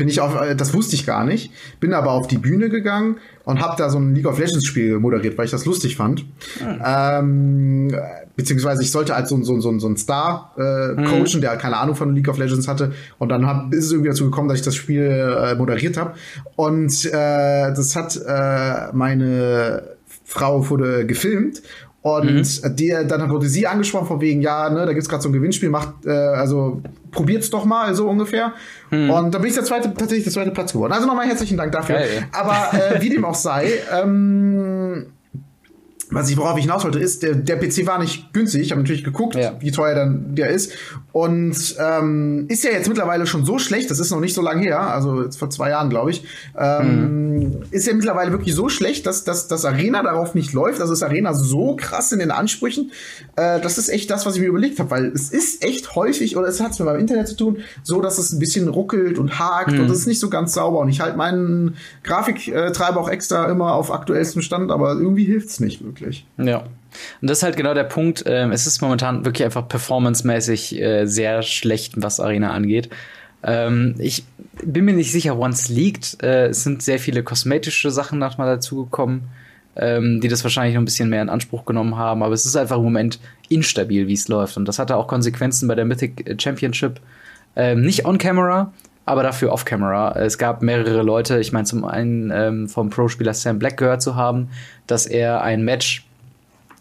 [0.00, 3.18] bin ich auf, äh, das wusste ich gar nicht, bin aber auf die Bühne gegangen
[3.44, 6.24] und habe da so ein League of Legends Spiel moderiert, weil ich das lustig fand.
[6.58, 6.82] Mhm.
[6.82, 7.96] Ähm,
[8.34, 11.04] beziehungsweise ich sollte als so, so, so, so ein Star äh, mhm.
[11.04, 12.92] coachen, der keine Ahnung von League of Legends hatte.
[13.18, 16.14] Und dann hab, ist es irgendwie dazu gekommen, dass ich das Spiel äh, moderiert habe.
[16.56, 19.82] Und äh, das hat äh, meine
[20.24, 21.60] Frau wurde gefilmt
[22.00, 22.76] und mhm.
[22.76, 25.68] die, dann wurde sie angesprochen von wegen, ja, ne, da gibt's gerade so ein Gewinnspiel,
[25.68, 28.52] macht, äh, also probiert's doch mal, so ungefähr.
[28.90, 29.10] Mhm.
[29.10, 30.92] Und da bin ich der zweite, tatsächlich der zweite Platz geworden.
[30.92, 31.96] Also nochmal herzlichen Dank dafür.
[31.96, 32.26] Geil.
[32.32, 35.06] Aber äh, wie dem auch sei, ähm,
[36.10, 38.62] was ich worauf ich hinaus wollte, ist, der, der PC war nicht günstig.
[38.62, 39.54] Ich habe natürlich geguckt, ja.
[39.60, 40.72] wie teuer dann der ist.
[41.12, 44.62] Und ähm, ist ja jetzt mittlerweile schon so schlecht, das ist noch nicht so lange
[44.62, 46.24] her, also jetzt vor zwei Jahren, glaube ich,
[46.56, 47.62] ähm, mhm.
[47.70, 50.80] ist ja mittlerweile wirklich so schlecht, dass, dass das Arena darauf nicht läuft.
[50.80, 52.90] Also ist Arena so krass in den Ansprüchen.
[53.36, 56.36] Äh, das ist echt das, was ich mir überlegt habe, weil es ist echt häufig,
[56.36, 59.18] oder es hat es mit meinem Internet zu tun, so, dass es ein bisschen ruckelt
[59.18, 59.80] und hakt mhm.
[59.80, 60.80] und es ist nicht so ganz sauber.
[60.80, 65.60] Und ich halte meinen Grafiktreiber auch extra immer auf aktuellstem Stand, aber irgendwie hilft es
[65.60, 66.24] nicht wirklich wirklich.
[66.38, 66.64] Ja.
[67.20, 68.24] Und das ist halt genau der Punkt.
[68.26, 72.90] Ähm, es ist momentan wirklich einfach performancemäßig äh, sehr schlecht, was Arena angeht.
[73.42, 74.24] Ähm, ich
[74.62, 76.22] bin mir nicht sicher, es liegt.
[76.22, 79.22] Äh, es sind sehr viele kosmetische Sachen nochmal dazugekommen,
[79.76, 82.22] ähm, die das wahrscheinlich noch ein bisschen mehr in Anspruch genommen haben.
[82.22, 84.56] Aber es ist einfach im Moment instabil, wie es läuft.
[84.56, 87.00] Und das hatte auch Konsequenzen bei der Mythic Championship.
[87.74, 88.72] Nicht on camera,
[89.04, 90.16] aber dafür off-camera.
[90.16, 94.14] Es gab mehrere Leute, ich meine zum einen ähm, vom Pro-Spieler Sam Black gehört zu
[94.14, 94.50] haben,
[94.86, 96.06] dass er ein Match,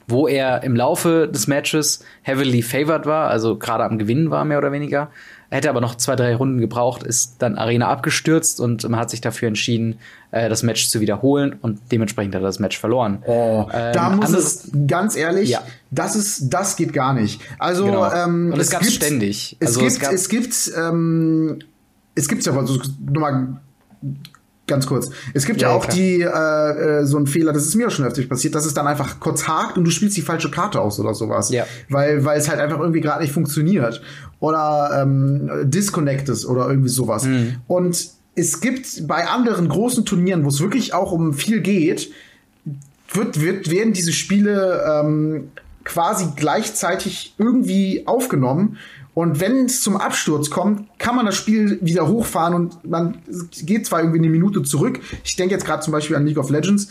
[0.07, 4.57] wo er im Laufe des Matches heavily favored war, also gerade am Gewinnen war, mehr
[4.57, 5.09] oder weniger.
[5.51, 9.09] Er hätte aber noch zwei, drei Runden gebraucht, ist dann Arena abgestürzt und man hat
[9.09, 9.97] sich dafür entschieden,
[10.29, 13.23] äh, das Match zu wiederholen und dementsprechend hat er das Match verloren.
[13.25, 15.63] Oh, ähm, da muss es ganz ehrlich, ja.
[15.89, 17.41] das ist, das geht gar nicht.
[17.57, 18.11] Also genau.
[18.13, 19.57] ähm, und es, es gab ständig.
[19.59, 21.59] Also es gibt, es, es gibt ähm,
[22.19, 23.61] es gibt ja also, nur mal
[24.67, 25.09] ganz kurz.
[25.33, 25.95] Es gibt ja, ja auch klar.
[25.95, 28.73] die äh, äh, so ein Fehler, das ist mir auch schon öfter passiert, dass es
[28.73, 31.49] dann einfach kurz hakt und du spielst die falsche Karte aus oder sowas.
[31.49, 31.65] Ja.
[31.89, 34.01] Weil weil es halt einfach irgendwie gerade nicht funktioniert
[34.39, 37.25] oder ähm, disconnected oder irgendwie sowas.
[37.25, 37.55] Mhm.
[37.67, 42.11] Und es gibt bei anderen großen Turnieren, wo es wirklich auch um viel geht,
[43.11, 45.49] wird, wird werden diese Spiele ähm,
[45.83, 48.77] quasi gleichzeitig irgendwie aufgenommen
[49.13, 53.17] und wenn es zum Absturz kommt, kann man das Spiel wieder hochfahren und man
[53.63, 54.99] geht zwar irgendwie eine Minute zurück.
[55.23, 56.89] Ich denke jetzt gerade zum Beispiel an League of Legends.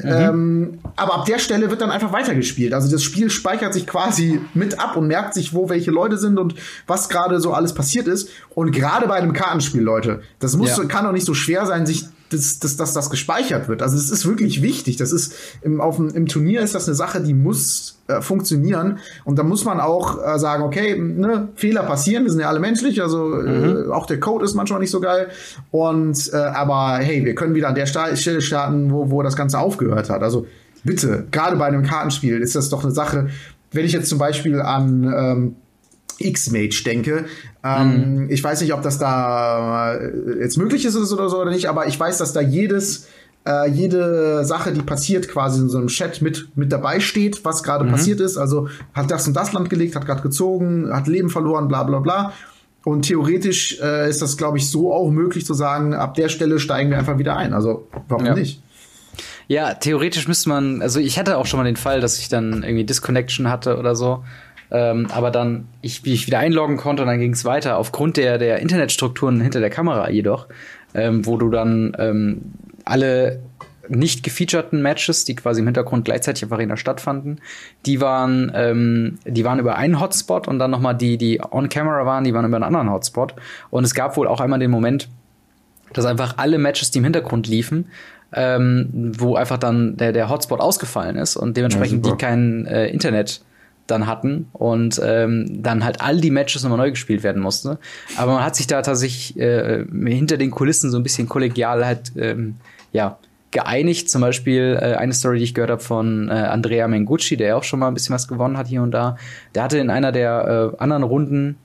[0.00, 0.08] Mhm.
[0.10, 2.72] Ähm, aber ab der Stelle wird dann einfach weitergespielt.
[2.72, 6.38] Also das Spiel speichert sich quasi mit ab und merkt sich, wo welche Leute sind
[6.38, 6.54] und
[6.86, 8.30] was gerade so alles passiert ist.
[8.54, 10.84] Und gerade bei einem Kartenspiel, Leute, das muss, ja.
[10.84, 13.82] kann doch nicht so schwer sein, sich dass, dass, dass das gespeichert wird.
[13.82, 14.96] Also es ist wirklich wichtig.
[14.96, 18.98] Das ist im, auf dem, im Turnier ist das eine Sache, die muss äh, funktionieren.
[19.24, 22.60] Und da muss man auch äh, sagen, okay, ne, Fehler passieren, wir sind ja alle
[22.60, 23.90] menschlich, also äh, mhm.
[23.90, 25.28] äh, auch der Code ist manchmal nicht so geil.
[25.70, 29.58] Und äh, aber hey, wir können wieder an der Stelle starten, wo, wo das Ganze
[29.58, 30.22] aufgehört hat.
[30.22, 30.46] Also
[30.84, 33.28] bitte, gerade bei einem Kartenspiel ist das doch eine Sache.
[33.72, 35.56] Wenn ich jetzt zum Beispiel an ähm,
[36.18, 37.24] X-Mage denke.
[37.64, 38.30] Ähm, mhm.
[38.30, 41.86] Ich weiß nicht, ob das da äh, jetzt möglich ist oder so oder nicht, aber
[41.86, 43.08] ich weiß, dass da jedes
[43.46, 47.62] äh, jede Sache, die passiert, quasi in so einem Chat mit, mit dabei steht, was
[47.62, 47.90] gerade mhm.
[47.90, 48.36] passiert ist.
[48.36, 52.00] Also hat das und das Land gelegt, hat gerade gezogen, hat Leben verloren, bla bla
[52.00, 52.32] bla.
[52.84, 56.58] Und theoretisch äh, ist das, glaube ich, so auch möglich zu sagen, ab der Stelle
[56.58, 57.52] steigen wir einfach wieder ein.
[57.52, 58.34] Also warum ja.
[58.34, 58.62] nicht?
[59.46, 62.62] Ja, theoretisch müsste man, also ich hatte auch schon mal den Fall, dass ich dann
[62.62, 64.24] irgendwie Disconnection hatte oder so.
[64.70, 67.78] Ähm, aber dann, ich, wie ich wieder einloggen konnte und dann ging es weiter.
[67.78, 70.46] Aufgrund der, der Internetstrukturen hinter der Kamera jedoch,
[70.94, 72.52] ähm, wo du dann ähm,
[72.84, 73.40] alle
[73.88, 77.40] nicht gefeaturten Matches, die quasi im Hintergrund gleichzeitig auf Arena stattfanden,
[77.86, 82.24] die waren, ähm, die waren über einen Hotspot und dann nochmal die, die on-camera waren,
[82.24, 83.34] die waren über einen anderen Hotspot.
[83.70, 85.08] Und es gab wohl auch einmal den Moment,
[85.94, 87.86] dass einfach alle Matches, die im Hintergrund liefen,
[88.32, 92.88] ähm, wo einfach dann der, der Hotspot ausgefallen ist und dementsprechend ja, die kein äh,
[92.88, 93.40] Internet
[93.88, 97.78] dann hatten und ähm, dann halt all die Matches nochmal neu gespielt werden musste.
[98.16, 102.12] Aber man hat sich da tatsächlich äh, hinter den Kulissen so ein bisschen kollegial halt
[102.16, 102.56] ähm,
[102.92, 103.18] ja
[103.50, 104.10] geeinigt.
[104.10, 107.64] Zum Beispiel äh, eine Story, die ich gehört habe von äh, Andrea Mengucci, der auch
[107.64, 109.16] schon mal ein bisschen was gewonnen hat hier und da.
[109.54, 111.56] Der hatte in einer der äh, anderen Runden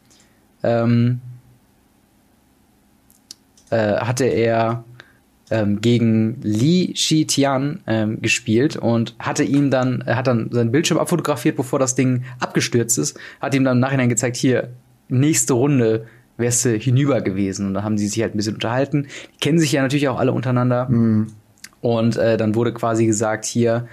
[0.64, 1.20] ähm,
[3.70, 4.86] äh, hatte er
[5.52, 10.98] ähm, gegen Li Shi-Tian ähm, gespielt und hatte ihm dann, er hat dann seinen Bildschirm
[10.98, 14.70] abfotografiert, bevor das Ding abgestürzt ist, hat ihm dann im Nachhinein gezeigt, hier,
[15.10, 16.06] nächste Runde
[16.38, 17.68] wärst du hinüber gewesen.
[17.68, 19.08] Und dann haben sie sich halt ein bisschen unterhalten.
[19.36, 20.90] Die kennen sich ja natürlich auch alle untereinander.
[20.90, 21.28] Mhm.
[21.82, 23.88] Und äh, dann wurde quasi gesagt, hier,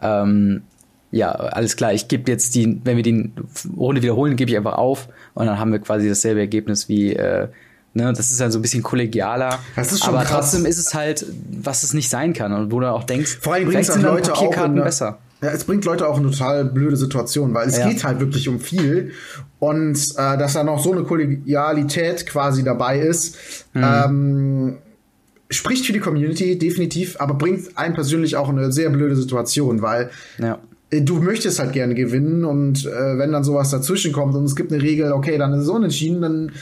[0.00, 0.62] ähm,
[1.10, 3.32] ja, alles klar, ich gebe jetzt die, wenn wir die
[3.76, 5.08] Runde wiederholen, gebe ich einfach auf.
[5.34, 7.48] Und dann haben wir quasi dasselbe Ergebnis wie äh,
[7.92, 9.58] Ne, das ist dann so ein bisschen kollegialer.
[9.74, 10.52] Das ist schon aber krass.
[10.52, 11.26] trotzdem ist es halt,
[11.60, 12.52] was es nicht sein kann.
[12.52, 15.18] Und wo du auch denkst, Vor allem vielleicht sind Leute auch eine, besser.
[15.42, 17.88] Ja, es bringt Leute auch in eine total blöde Situation, weil es ja.
[17.88, 19.10] geht halt wirklich um viel.
[19.58, 23.36] Und äh, dass da noch so eine Kollegialität quasi dabei ist,
[23.72, 23.82] mhm.
[23.84, 24.78] ähm,
[25.50, 29.82] spricht für die Community definitiv, aber bringt einen persönlich auch in eine sehr blöde Situation,
[29.82, 30.60] weil ja
[30.90, 34.56] äh, du möchtest halt gerne gewinnen und äh, wenn dann sowas dazwischen kommt und es
[34.56, 36.52] gibt eine Regel, okay, dann ist es unentschieden, dann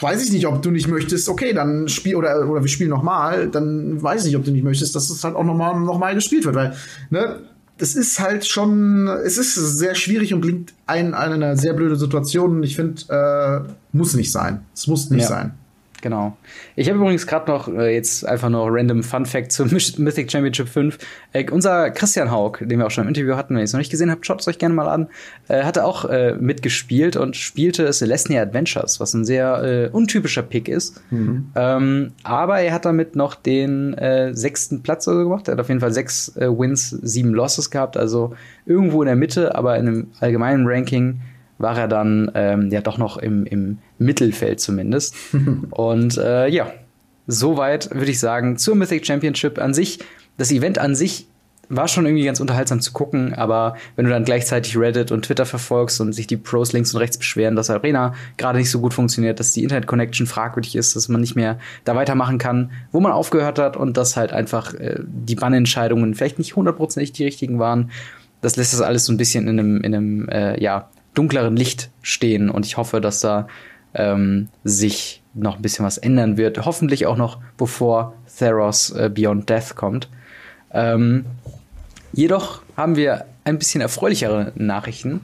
[0.00, 3.48] weiß ich nicht, ob du nicht möchtest, okay, dann spiel oder, oder wir spielen nochmal,
[3.48, 6.14] dann weiß ich nicht, ob du nicht möchtest, dass es halt auch nochmal noch mal
[6.14, 6.74] gespielt wird, weil,
[7.10, 7.40] ne,
[7.78, 12.62] das ist halt schon, es ist sehr schwierig und klingt ein, eine sehr blöde Situation.
[12.64, 14.62] Ich finde, äh, muss nicht sein.
[14.74, 15.28] Es muss nicht ja.
[15.28, 15.54] sein.
[16.00, 16.36] Genau.
[16.76, 20.68] Ich habe übrigens gerade noch äh, jetzt einfach nur random Fun Fact zum Mythic Championship
[20.68, 20.98] 5.
[21.32, 23.78] Äh, unser Christian Haug, den wir auch schon im Interview hatten, wenn ihr es noch
[23.78, 25.08] nicht gesehen habt, schaut es euch gerne mal an,
[25.48, 30.68] äh, hatte auch äh, mitgespielt und spielte Celestia Adventures, was ein sehr äh, untypischer Pick
[30.68, 31.00] ist.
[31.10, 31.50] Mhm.
[31.56, 35.48] Ähm, aber er hat damit noch den äh, sechsten Platz oder so gemacht.
[35.48, 38.34] Er hat auf jeden Fall sechs Wins, sieben Losses gehabt, also
[38.66, 41.20] irgendwo in der Mitte, aber in einem allgemeinen Ranking
[41.58, 45.14] war er dann ähm, ja doch noch im, im Mittelfeld zumindest.
[45.70, 46.72] und äh, ja,
[47.26, 49.98] soweit würde ich sagen zur Mythic Championship an sich.
[50.36, 51.26] Das Event an sich
[51.68, 55.44] war schon irgendwie ganz unterhaltsam zu gucken, aber wenn du dann gleichzeitig Reddit und Twitter
[55.44, 58.94] verfolgst und sich die Pros links und rechts beschweren, dass Arena gerade nicht so gut
[58.94, 63.12] funktioniert, dass die Internet-Connection fragwürdig ist, dass man nicht mehr da weitermachen kann, wo man
[63.12, 67.90] aufgehört hat und dass halt einfach äh, die Bannentscheidungen vielleicht nicht hundertprozentig die richtigen waren,
[68.40, 70.88] das lässt das alles so ein bisschen in einem, in einem äh, ja,
[71.18, 73.48] dunkleren Licht stehen und ich hoffe, dass da
[73.94, 76.64] ähm, sich noch ein bisschen was ändern wird.
[76.64, 80.08] Hoffentlich auch noch bevor Theros äh, Beyond Death kommt.
[80.72, 81.24] Ähm,
[82.12, 85.22] jedoch haben wir ein bisschen erfreulichere Nachrichten.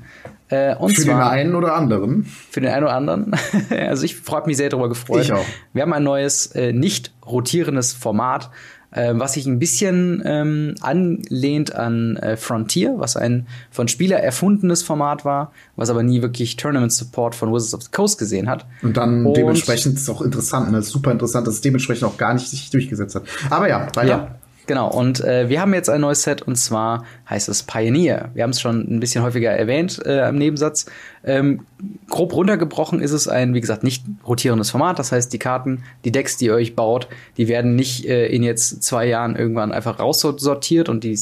[0.48, 2.24] Äh, und für zwar, den einen oder anderen.
[2.24, 3.32] Für den einen oder anderen.
[3.70, 5.22] also ich freue mich sehr darüber gefreut.
[5.22, 5.44] Ich auch.
[5.72, 8.50] Wir haben ein neues, äh, nicht rotierendes Format
[8.94, 14.82] äh, was sich ein bisschen ähm, anlehnt an äh, Frontier, was ein von Spieler erfundenes
[14.82, 18.66] Format war, was aber nie wirklich Tournament Support von Wizards of the Coast gesehen hat.
[18.82, 20.82] Und dann Und dementsprechend ist es auch interessant, ne?
[20.82, 23.24] super interessant, dass es dementsprechend auch gar nicht sich durchgesetzt hat.
[23.50, 24.08] Aber ja, weiter.
[24.08, 24.34] Ja.
[24.66, 28.30] Genau, und äh, wir haben jetzt ein neues Set und zwar heißt es Pioneer.
[28.32, 30.86] Wir haben es schon ein bisschen häufiger erwähnt äh, im Nebensatz.
[31.22, 31.66] Ähm,
[32.08, 34.98] grob runtergebrochen ist es ein, wie gesagt, nicht rotierendes Format.
[34.98, 38.42] Das heißt, die Karten, die Decks, die ihr euch baut, die werden nicht äh, in
[38.42, 41.18] jetzt zwei Jahren irgendwann einfach raussortiert und die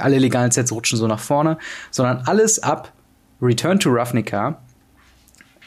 [0.00, 1.58] alle legalen Sets rutschen so nach vorne,
[1.92, 2.92] sondern alles ab
[3.40, 4.58] Return to Ravnica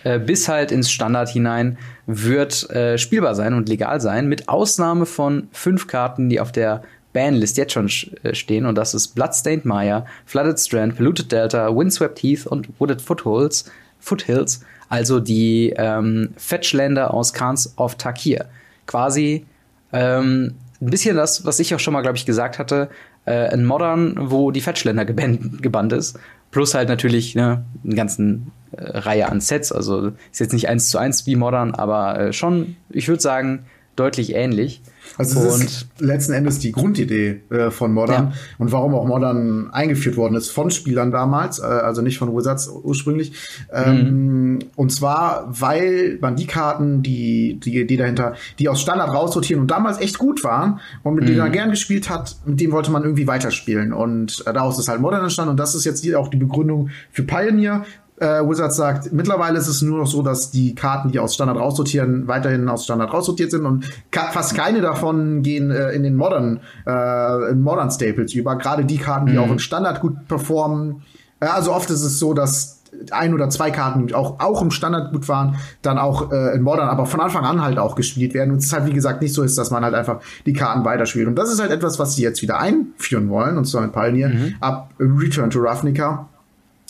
[0.06, 5.06] äh, bis halt ins Standard hinein wird äh, spielbar sein und legal sein, mit Ausnahme
[5.06, 7.90] von fünf Karten, die auf der Banlist jetzt schon
[8.24, 8.66] äh, stehen.
[8.66, 13.66] Und das ist Bloodstained Maya, Flooded Strand, Polluted Delta, Windswept Heath und Wooded Foothills.
[14.00, 18.46] Foothills also die ähm, Fetchländer aus Khans of Takir.
[18.86, 19.48] Quasi
[19.92, 22.90] ähm, ein bisschen das, was ich auch schon mal, glaube ich, gesagt hatte,
[23.26, 26.20] äh, ein Modern, wo die Fetchländer gebannt ist.
[26.52, 29.72] Plus halt natürlich ne, einen ganzen äh, Reihe an Sets.
[29.72, 33.66] Also ist jetzt nicht eins zu eins wie Modern, aber äh, schon, ich würde sagen,
[33.96, 34.82] deutlich ähnlich.
[35.18, 38.34] Also es ist letzten Endes die Grundidee äh, von Modern ja.
[38.58, 42.68] und warum auch Modern eingeführt worden ist von Spielern damals, äh, also nicht von Wizards
[42.68, 43.32] ursprünglich.
[43.72, 44.60] Ähm, mhm.
[44.76, 49.72] Und zwar, weil man die Karten, die, die Idee dahinter, die aus Standard raussortieren und
[49.72, 51.28] damals echt gut waren und mit mhm.
[51.28, 53.94] denen man gern gespielt hat, mit denen wollte man irgendwie weiterspielen.
[53.94, 57.86] Und daraus ist halt Modern entstanden und das ist jetzt auch die Begründung für Pioneer,
[58.18, 61.58] äh, Wizards sagt, mittlerweile ist es nur noch so, dass die Karten, die aus Standard
[61.58, 66.62] raussortieren, weiterhin aus Standard raussortiert sind und fast keine davon gehen äh, in den Modern,
[66.88, 68.56] äh, in Modern Staples über.
[68.58, 69.40] Gerade die Karten, die mhm.
[69.40, 71.04] auch im Standard gut performen.
[71.40, 72.76] Äh, also oft ist es so, dass
[73.12, 76.88] ein oder zwei Karten auch, auch im Standard gut waren, dann auch äh, in Modern,
[76.88, 78.52] aber von Anfang an halt auch gespielt werden.
[78.52, 80.86] Und es ist halt, wie gesagt, nicht so ist, dass man halt einfach die Karten
[80.86, 81.28] weiterspielt.
[81.28, 84.30] Und das ist halt etwas, was sie jetzt wieder einführen wollen, und zwar mit Pioneer.
[84.30, 84.56] Mhm.
[84.62, 86.30] Ab Return to Ravnica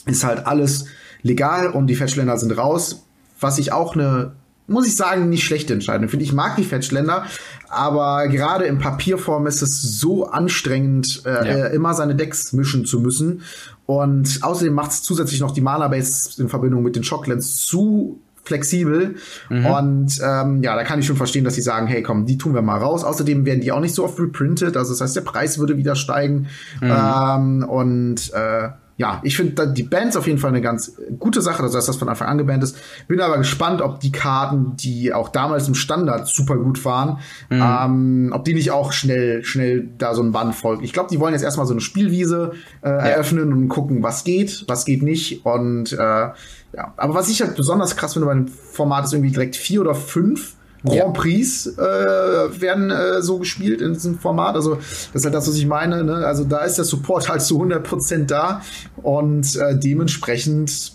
[0.05, 0.85] ist halt alles
[1.25, 3.03] legal und die Fetchländer sind raus.
[3.39, 4.33] Was ich auch eine,
[4.67, 6.23] muss ich sagen, nicht schlechte Entscheidung finde.
[6.23, 7.25] Ich mag die Fetchländer,
[7.67, 11.65] aber gerade in Papierform ist es so anstrengend, äh, ja.
[11.67, 13.41] immer seine Decks mischen zu müssen.
[13.87, 19.15] Und außerdem macht es zusätzlich noch die Mana-Base in Verbindung mit den Shocklands zu flexibel.
[19.49, 19.65] Mhm.
[19.65, 22.53] Und ähm, ja, da kann ich schon verstehen, dass sie sagen, hey, komm, die tun
[22.53, 23.03] wir mal raus.
[23.03, 24.77] Außerdem werden die auch nicht so oft reprintet.
[24.77, 26.47] Also das heißt, der Preis würde wieder steigen.
[26.81, 26.91] Mhm.
[26.91, 31.61] Ähm, und äh, ja, ich finde die Bands auf jeden Fall eine ganz gute Sache,
[31.61, 32.77] also dass das von Anfang an gebannt ist.
[33.09, 37.19] Bin aber gespannt, ob die Karten, die auch damals im Standard super gut waren,
[37.49, 37.61] mhm.
[37.61, 40.83] ähm, ob die nicht auch schnell, schnell da so ein Band folgen.
[40.83, 42.99] Ich glaube, die wollen jetzt erstmal so eine Spielwiese äh, ja.
[42.99, 45.45] eröffnen und gucken, was geht, was geht nicht.
[45.45, 49.31] Und äh, ja, aber was ich halt besonders krass finde bei dem Format ist irgendwie
[49.31, 50.54] direkt vier oder fünf
[50.85, 54.55] Grand Prix äh, werden äh, so gespielt in diesem Format.
[54.55, 56.03] Also das ist halt das, was ich meine.
[56.03, 56.25] Ne?
[56.25, 58.61] Also da ist der Support halt zu 100% da
[59.01, 60.93] und äh, dementsprechend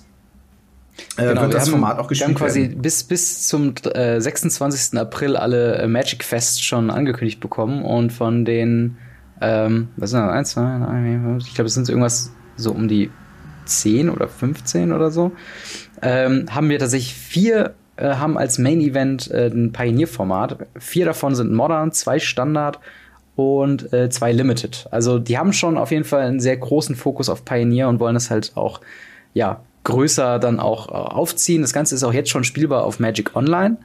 [1.16, 2.82] äh, genau, wird das haben, Format auch gespielt wir haben quasi werden.
[2.82, 4.98] bis bis zum äh, 26.
[4.98, 8.96] April alle äh, Magic Fest schon angekündigt bekommen und von den
[9.40, 10.32] ähm, was sind das?
[10.32, 13.10] Eins, zwei, drei, ich glaube, es sind irgendwas so um die
[13.64, 15.32] 10 oder 15 oder so.
[16.02, 20.58] Ähm, haben wir tatsächlich vier äh, haben als Main Event äh, ein Pioneer-Format.
[20.78, 22.78] Vier davon sind Modern, zwei Standard
[23.36, 24.86] und äh, zwei Limited.
[24.90, 28.16] Also die haben schon auf jeden Fall einen sehr großen Fokus auf Pioneer und wollen
[28.16, 28.80] es halt auch
[29.34, 31.62] ja größer dann auch äh, aufziehen.
[31.62, 33.78] Das Ganze ist auch jetzt schon spielbar auf Magic Online.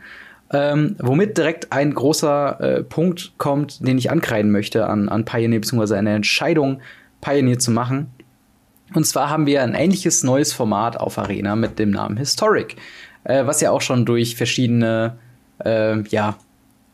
[0.52, 5.60] Ähm, womit direkt ein großer äh, Punkt kommt, den ich ankreiden möchte an, an Pioneer,
[5.60, 6.82] beziehungsweise eine Entscheidung,
[7.22, 8.12] Pioneer zu machen.
[8.94, 12.76] Und zwar haben wir ein ähnliches neues Format auf Arena mit dem Namen Historic,
[13.26, 15.18] äh, was ja auch schon durch verschiedene
[15.64, 16.38] äh, ja,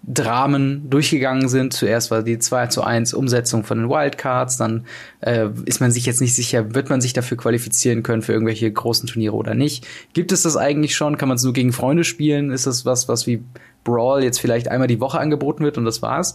[0.04, 1.74] Dramen durchgegangen sind.
[1.74, 4.86] Zuerst war die 2 zu 1 Umsetzung von den Wildcards, dann
[5.20, 8.72] äh, ist man sich jetzt nicht sicher, wird man sich dafür qualifizieren können für irgendwelche
[8.72, 9.86] großen Turniere oder nicht.
[10.14, 11.18] Gibt es das eigentlich schon?
[11.18, 12.52] Kann man es nur gegen Freunde spielen?
[12.52, 13.44] Ist das was, was wie
[13.84, 16.34] Brawl jetzt vielleicht einmal die Woche angeboten wird und das war's?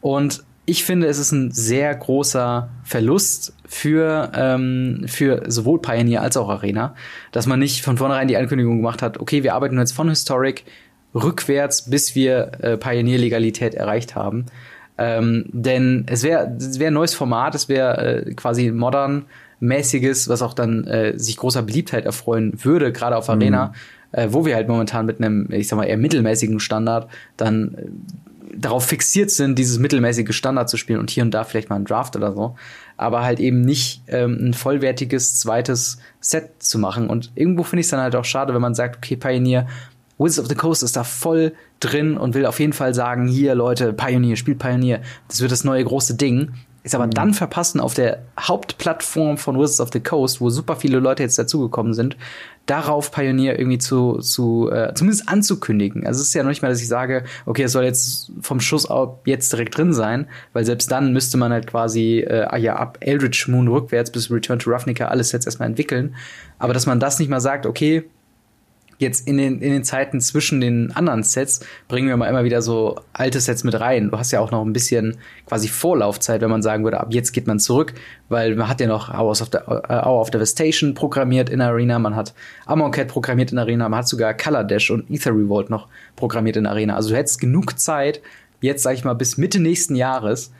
[0.00, 6.36] Und ich finde, es ist ein sehr großer Verlust für, ähm, für sowohl Pioneer als
[6.36, 6.94] auch Arena,
[7.32, 10.64] dass man nicht von vornherein die Ankündigung gemacht hat, okay, wir arbeiten jetzt von Historic
[11.14, 14.44] rückwärts, bis wir äh, Pioneer-Legalität erreicht haben.
[14.98, 19.24] Ähm, denn es wäre es wär ein neues Format, es wäre äh, quasi modern
[19.60, 23.72] mäßiges, was auch dann äh, sich großer Beliebtheit erfreuen würde, gerade auf Arena,
[24.12, 24.18] mhm.
[24.18, 27.08] äh, wo wir halt momentan mit einem, ich sag mal, eher mittelmäßigen Standard
[27.38, 31.70] dann äh, darauf fixiert sind, dieses mittelmäßige Standard zu spielen und hier und da vielleicht
[31.70, 32.56] mal ein Draft oder so,
[32.96, 37.08] aber halt eben nicht ähm, ein vollwertiges zweites Set zu machen.
[37.08, 39.66] Und irgendwo finde ich es dann halt auch schade, wenn man sagt, okay, Pioneer
[40.18, 43.54] Wizards of the Coast ist da voll drin und will auf jeden Fall sagen, hier
[43.54, 46.54] Leute, Pioneer, spielt Pioneer, das wird das neue große Ding.
[46.84, 47.12] Ist aber mhm.
[47.12, 51.38] dann verpassen auf der Hauptplattform von Wizards of the Coast, wo super viele Leute jetzt
[51.38, 52.16] dazugekommen sind,
[52.66, 56.06] darauf Pioneer irgendwie zu, zu äh, zumindest anzukündigen.
[56.06, 58.60] Also es ist ja noch nicht mal, dass ich sage, okay, es soll jetzt vom
[58.60, 62.56] Schuss ab jetzt direkt drin sein, weil selbst dann müsste man halt quasi äh, ah
[62.56, 66.14] ja ab Eldritch Moon rückwärts bis Return to Ravnica alles jetzt erstmal entwickeln.
[66.58, 68.04] Aber dass man das nicht mal sagt, okay,
[68.98, 72.62] jetzt in den, in den Zeiten zwischen den anderen Sets bringen wir mal immer wieder
[72.62, 74.10] so alte Sets mit rein.
[74.10, 77.32] Du hast ja auch noch ein bisschen quasi Vorlaufzeit, wenn man sagen würde, ab jetzt
[77.32, 77.94] geht man zurück,
[78.28, 81.98] weil man hat ja noch Hours of, the, uh, Hour of Devastation programmiert in Arena,
[81.98, 82.34] man hat
[82.66, 85.86] Amonkhet programmiert in Arena, man hat sogar Color Dash und Ether Revolt noch
[86.16, 86.96] programmiert in Arena.
[86.96, 88.20] Also du hättest genug Zeit,
[88.60, 90.52] jetzt sag ich mal bis Mitte nächsten Jahres,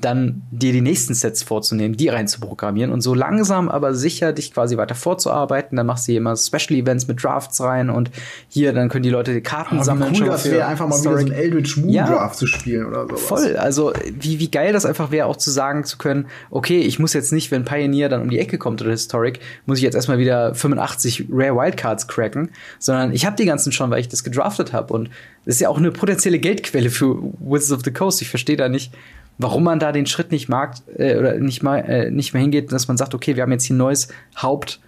[0.00, 4.32] dann dir die nächsten Sets vorzunehmen, die rein zu programmieren und so langsam aber sicher
[4.34, 5.76] dich quasi weiter vorzuarbeiten.
[5.76, 8.10] Dann machst du hier immer Special Events mit Drafts rein und
[8.48, 10.14] hier dann können die Leute die Karten aber sammeln.
[10.14, 12.84] Wie cool das wäre, einfach mal wieder so ein Eldritch Moon ja, Draft zu spielen
[12.84, 13.22] oder sowas.
[13.22, 16.98] Voll, also wie, wie geil das einfach wäre, auch zu sagen zu können, okay, ich
[16.98, 19.94] muss jetzt nicht, wenn Pioneer dann um die Ecke kommt oder Historic, muss ich jetzt
[19.94, 24.24] erstmal wieder 85 Rare Wildcards cracken, sondern ich habe die ganzen schon, weil ich das
[24.24, 25.08] gedraftet habe und
[25.46, 28.20] das ist ja auch eine potenzielle Geldquelle für Wizards of the Coast.
[28.20, 28.92] Ich verstehe da nicht,
[29.38, 32.72] warum man da den Schritt nicht mag äh, oder nicht mal äh, nicht mehr hingeht,
[32.72, 34.08] dass man sagt, okay, wir haben jetzt hier ein neues
[34.40, 34.80] Haupt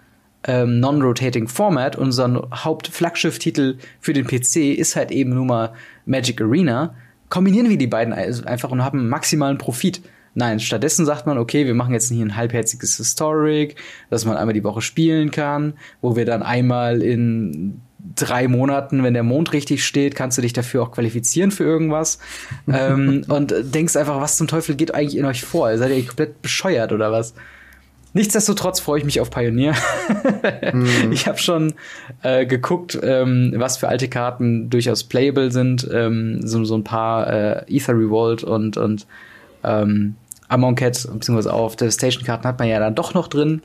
[0.45, 1.95] ähm, Non-Rotating Format.
[1.95, 5.73] Unser Haupt-Flaggschiff-Titel für den PC ist halt eben nur mal
[6.05, 6.95] Magic Arena.
[7.29, 10.01] Kombinieren wir die beiden also einfach und haben maximalen Profit.
[10.35, 13.75] Nein, stattdessen sagt man, okay, wir machen jetzt hier ein halbherziges Historic,
[14.09, 17.81] dass man einmal die Woche spielen kann, wo wir dann einmal in
[18.15, 22.19] drei Monaten, wenn der Mond richtig steht, kannst du dich dafür auch qualifizieren für irgendwas.
[22.71, 25.75] ähm, und denkst einfach, was zum Teufel geht eigentlich in euch vor?
[25.77, 27.33] Seid ihr komplett bescheuert oder was?
[28.13, 29.73] Nichtsdestotrotz freue ich mich auf Pioneer.
[30.73, 31.11] mm.
[31.11, 31.73] Ich habe schon
[32.23, 35.87] äh, geguckt, ähm, was für alte Karten durchaus playable sind.
[35.93, 39.05] Ähm, so, so ein paar äh, Ether Revolt und, und
[39.63, 40.15] ähm,
[40.47, 43.61] Amonkhet, beziehungsweise auch Devastation-Karten hat man ja dann doch noch drin.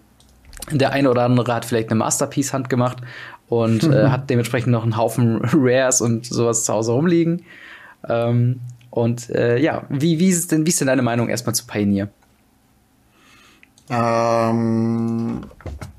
[0.70, 2.98] Der eine oder andere hat vielleicht eine Masterpiece handgemacht
[3.48, 7.44] und äh, hat dementsprechend noch einen Haufen Rares und sowas zu Hause rumliegen.
[8.08, 11.66] Ähm, und äh, ja, wie, wie, ist denn, wie ist denn deine Meinung erstmal zu
[11.66, 12.08] Pioneer?
[13.90, 15.40] Ähm,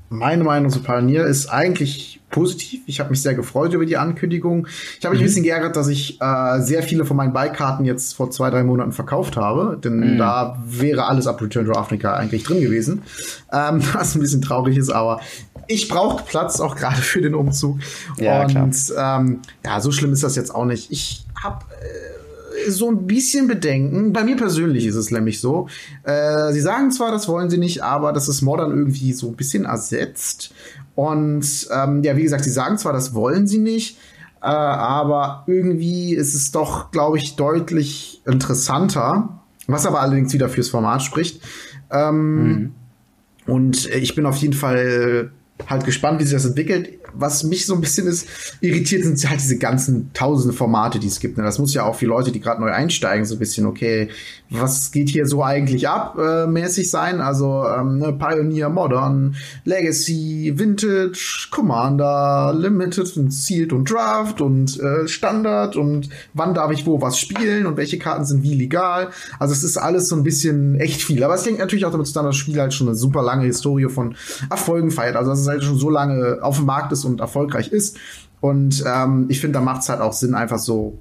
[0.08, 2.80] meine Meinung zu Pioneer ist eigentlich positiv.
[2.86, 4.66] Ich habe mich sehr gefreut über die Ankündigung.
[4.98, 5.24] Ich habe mich mhm.
[5.24, 8.62] ein bisschen geärgert, dass ich äh, sehr viele von meinen Beikarten jetzt vor zwei, drei
[8.62, 9.78] Monaten verkauft habe.
[9.82, 10.18] Denn mhm.
[10.18, 13.02] da wäre alles ab Return to Africa eigentlich drin gewesen.
[13.52, 15.20] Ähm, was ein bisschen traurig ist, aber
[15.68, 17.78] ich brauche Platz auch gerade für den Umzug.
[18.18, 20.90] Ja, Und ähm, ja, so schlimm ist das jetzt auch nicht.
[20.90, 22.16] Ich habe äh,
[22.68, 24.12] so ein bisschen Bedenken.
[24.12, 25.68] Bei mir persönlich ist es nämlich so.
[26.02, 29.36] Äh, sie sagen zwar, das wollen sie nicht, aber das ist Modern irgendwie so ein
[29.36, 30.54] bisschen ersetzt.
[30.94, 33.98] Und ähm, ja, wie gesagt, sie sagen zwar, das wollen sie nicht,
[34.40, 40.70] äh, aber irgendwie ist es doch, glaube ich, deutlich interessanter, was aber allerdings wieder fürs
[40.70, 41.42] Format spricht.
[41.90, 42.74] Ähm, mhm.
[43.46, 45.30] Und ich bin auf jeden Fall
[45.68, 46.98] halt gespannt, wie sich das entwickelt.
[47.18, 48.26] Was mich so ein bisschen ist,
[48.60, 51.36] irritiert, sind halt diese ganzen tausende Formate, die es gibt.
[51.36, 51.44] Ne?
[51.44, 54.08] Das muss ja auch für Leute, die gerade neu einsteigen, so ein bisschen, okay,
[54.50, 57.20] was geht hier so eigentlich ab, äh, mäßig sein?
[57.20, 65.08] Also ähm, ne, Pioneer, Modern, Legacy, Vintage, Commander, Limited und Sealed und Draft und äh,
[65.08, 69.08] Standard und wann darf ich wo was spielen und welche Karten sind wie legal.
[69.38, 71.24] Also es ist alles so ein bisschen echt viel.
[71.24, 73.44] Aber es hängt natürlich auch damit zusammen, dass das Spiel halt schon eine super lange
[73.44, 74.14] Historie von
[74.50, 75.16] Erfolgen feiert.
[75.16, 77.96] Also es halt schon so lange auf dem Markt ist und erfolgreich ist.
[78.40, 80.98] Und ähm, ich finde, da macht es halt auch Sinn, einfach so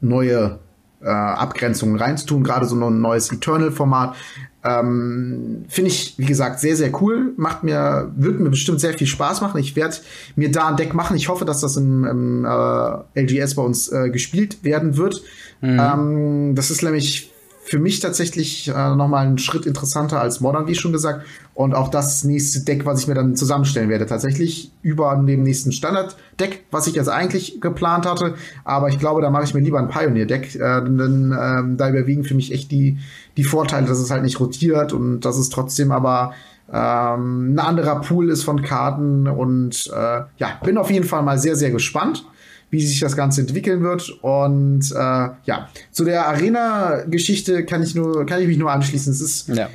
[0.00, 0.58] neue
[1.02, 4.16] äh, Abgrenzungen reinzutun, gerade so ein neues Eternal-Format.
[4.64, 7.34] Ähm, Finde ich, wie gesagt, sehr, sehr cool.
[7.36, 9.60] Macht mir, wird mir bestimmt sehr viel Spaß machen.
[9.60, 9.96] Ich werde
[10.34, 11.16] mir da ein Deck machen.
[11.16, 15.22] Ich hoffe, dass das im, im äh, LGS bei uns äh, gespielt werden wird.
[15.60, 15.78] Mhm.
[15.80, 17.30] Ähm, das ist nämlich
[17.66, 21.26] für mich tatsächlich äh, nochmal einen Schritt interessanter als Modern, wie schon gesagt.
[21.52, 25.72] Und auch das nächste Deck, was ich mir dann zusammenstellen werde, tatsächlich über dem nächsten
[25.72, 28.34] Standard-Deck, was ich jetzt eigentlich geplant hatte.
[28.62, 32.22] Aber ich glaube, da mache ich mir lieber ein Pioneer-Deck, äh, denn äh, da überwiegen
[32.22, 32.98] für mich echt die,
[33.36, 36.34] die Vorteile, dass es halt nicht rotiert und dass es trotzdem aber
[36.72, 39.26] ähm, ein anderer Pool ist von Karten.
[39.26, 42.24] Und äh, ja, bin auf jeden Fall mal sehr, sehr gespannt
[42.70, 44.10] wie sich das Ganze entwickeln wird.
[44.22, 49.12] Und äh, ja, zu der Arena-Geschichte kann ich nur, kann ich mich nur anschließen.
[49.12, 49.68] Es ist ja.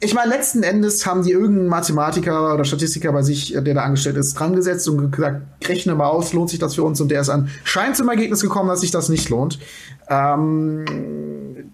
[0.00, 4.16] Ich meine, letzten Endes haben die irgendeinen Mathematiker oder Statistiker bei sich, der da angestellt
[4.16, 7.00] ist, dran gesetzt und gesagt, rechne mal aus, lohnt sich das für uns?
[7.00, 9.58] Und der ist an scheint zum Ergebnis gekommen, dass sich das nicht lohnt.
[10.10, 10.84] Ähm,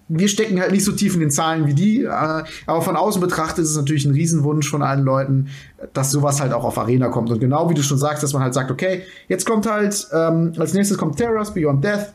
[0.08, 3.20] wir stecken halt nicht so tief in den Zahlen wie die, äh, aber von außen
[3.20, 5.48] betrachtet ist es natürlich ein Riesenwunsch von allen Leuten,
[5.92, 7.30] dass sowas halt auch auf Arena kommt.
[7.30, 10.52] Und genau wie du schon sagst, dass man halt sagt, okay, jetzt kommt halt, ähm,
[10.58, 12.12] als nächstes kommt Terrors Beyond Death.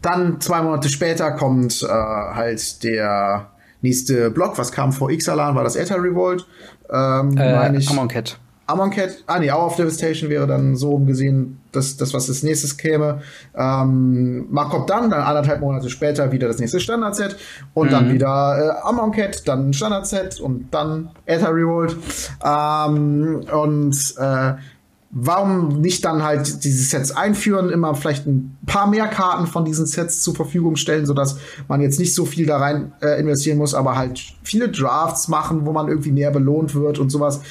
[0.00, 3.50] Dann zwei Monate später kommt äh, halt der
[3.82, 4.58] nächste Block.
[4.58, 5.54] Was kam vor Ixalan?
[5.54, 6.46] War das Eta Revolt?
[6.90, 7.88] Ähm, äh, meine ich.
[7.88, 8.38] Amonkhet.
[8.72, 12.76] Amonkhet, ah nee, Hour of Devastation wäre dann so gesehen das, das was als nächstes
[12.76, 13.22] käme.
[13.56, 17.36] Ähm, kommt dann, dann anderthalb Monate später wieder das nächste Standard-Set
[17.74, 17.90] und mhm.
[17.90, 21.96] dann wieder äh, Amonkhet, dann Standard-Set und dann Aether Revolt.
[22.44, 24.54] Ähm, und äh,
[25.14, 29.84] warum nicht dann halt diese Sets einführen, immer vielleicht ein paar mehr Karten von diesen
[29.84, 31.36] Sets zur Verfügung stellen, sodass
[31.68, 35.66] man jetzt nicht so viel da rein äh, investieren muss, aber halt viele Drafts machen,
[35.66, 37.42] wo man irgendwie mehr belohnt wird und sowas.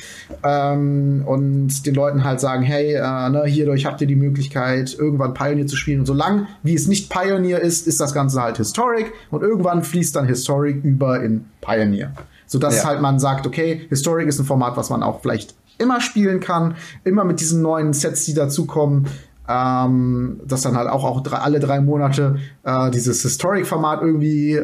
[0.43, 5.36] Ähm, und den Leuten halt sagen, hey, äh, ne, hierdurch habt ihr die Möglichkeit, irgendwann
[5.36, 5.99] Pioneer zu spielen.
[5.99, 10.16] Und solange wie es nicht Pioneer ist, ist das Ganze halt Historic und irgendwann fließt
[10.16, 12.12] dann Historic über in Pioneer.
[12.47, 12.86] Sodass ja.
[12.86, 16.75] halt man sagt, okay, Historic ist ein Format, was man auch vielleicht immer spielen kann,
[17.03, 19.07] immer mit diesen neuen Sets, die dazukommen.
[19.49, 24.61] Ähm, dass dann halt auch, auch drei, alle drei Monate äh, dieses Historic-Format irgendwie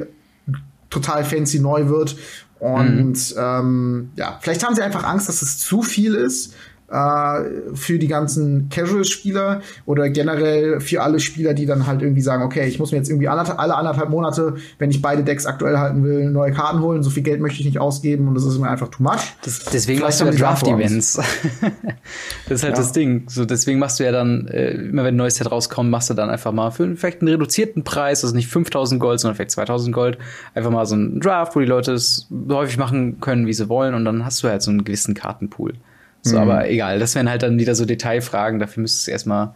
[0.90, 2.16] total fancy neu wird.
[2.60, 3.38] Und mhm.
[3.38, 6.54] ähm, ja, vielleicht haben sie einfach Angst, dass es zu viel ist
[6.90, 12.44] äh, für die ganzen Casual-Spieler oder generell für alle Spieler, die dann halt irgendwie sagen,
[12.44, 15.78] okay, ich muss mir jetzt irgendwie anderthalb, alle anderthalb Monate, wenn ich beide Decks aktuell
[15.78, 17.04] halten will, neue Karten holen.
[17.04, 19.20] So viel Geld möchte ich nicht ausgeben und das ist mir einfach too much.
[19.44, 21.14] Das, deswegen machst du ja Draft-Events.
[22.48, 22.82] das ist halt ja.
[22.82, 23.26] das Ding.
[23.28, 26.14] So, deswegen machst du ja dann, äh, immer wenn ein neues Set rauskommt, machst du
[26.14, 29.94] dann einfach mal für vielleicht einen reduzierten Preis, also nicht 5000 Gold, sondern vielleicht 2000
[29.94, 30.18] Gold,
[30.54, 33.94] einfach mal so einen Draft, wo die Leute es häufig machen können, wie sie wollen
[33.94, 35.74] und dann hast du halt so einen gewissen Kartenpool.
[36.28, 36.42] So, mhm.
[36.44, 38.60] aber egal, das wären halt dann wieder so Detailfragen.
[38.60, 39.54] Dafür müsstest du erstmal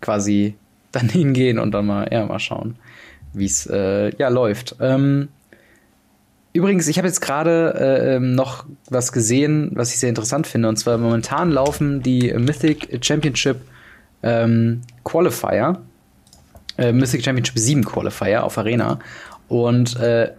[0.00, 0.54] quasi
[0.92, 2.76] dann hingehen und dann mal, ja, mal schauen,
[3.32, 4.76] wie es äh, ja läuft.
[4.80, 5.28] Ähm,
[6.52, 10.68] übrigens, ich habe jetzt gerade äh, ähm, noch was gesehen, was ich sehr interessant finde.
[10.68, 13.60] Und zwar momentan laufen die Mythic Championship
[14.22, 15.80] ähm, Qualifier,
[16.78, 18.98] äh, Mythic Championship 7 Qualifier auf Arena.
[19.48, 20.30] Und äh,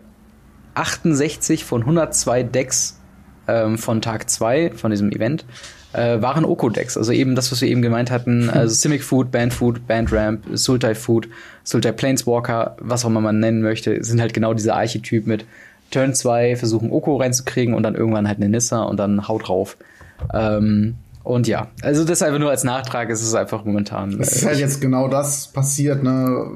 [0.76, 2.95] 68 von 102 Decks
[3.48, 5.46] ähm, von Tag 2 von diesem Event
[5.94, 6.98] äh, waren Oko-Decks.
[6.98, 8.50] Also eben das, was wir eben gemeint hatten, hm.
[8.50, 11.30] also Simic Food, Band Food, Band Ramp, Sultai Food,
[11.64, 15.46] Sultai Planeswalker, was auch immer man nennen möchte, sind halt genau dieser Archetyp mit
[15.92, 19.78] Turn 2 versuchen Oko reinzukriegen und dann irgendwann halt eine Nissa und dann haut drauf.
[20.34, 24.20] Ähm, und ja, also das einfach nur als Nachtrag, es ist einfach momentan.
[24.20, 26.52] Es ist halt jetzt genau das passiert, ne?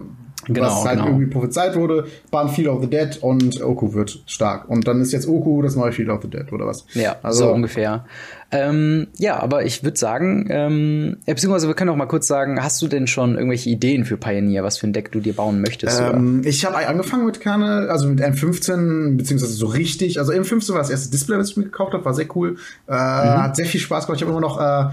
[0.46, 1.08] Genau, was halt genau.
[1.08, 4.70] irgendwie prophezeit wurde, Ban Field of the Dead und Oku wird stark.
[4.70, 6.86] Und dann ist jetzt Oku das neue Field of the Dead oder was?
[6.94, 8.06] Ja, also so ungefähr.
[8.52, 12.82] Ähm, ja, aber ich würde sagen, ähm, beziehungsweise wir können auch mal kurz sagen, hast
[12.82, 16.02] du denn schon irgendwelche Ideen für Pioneer, was für ein Deck du dir bauen möchtest?
[16.02, 20.20] Ähm, ich habe angefangen mit Kerne, also mit M15, beziehungsweise so richtig.
[20.20, 22.56] Also M15 war das erste Display, was ich mir gekauft habe, war sehr cool.
[22.88, 22.96] Äh, mhm.
[22.96, 24.20] Hat sehr viel Spaß gemacht.
[24.20, 24.90] Ich habe immer noch äh,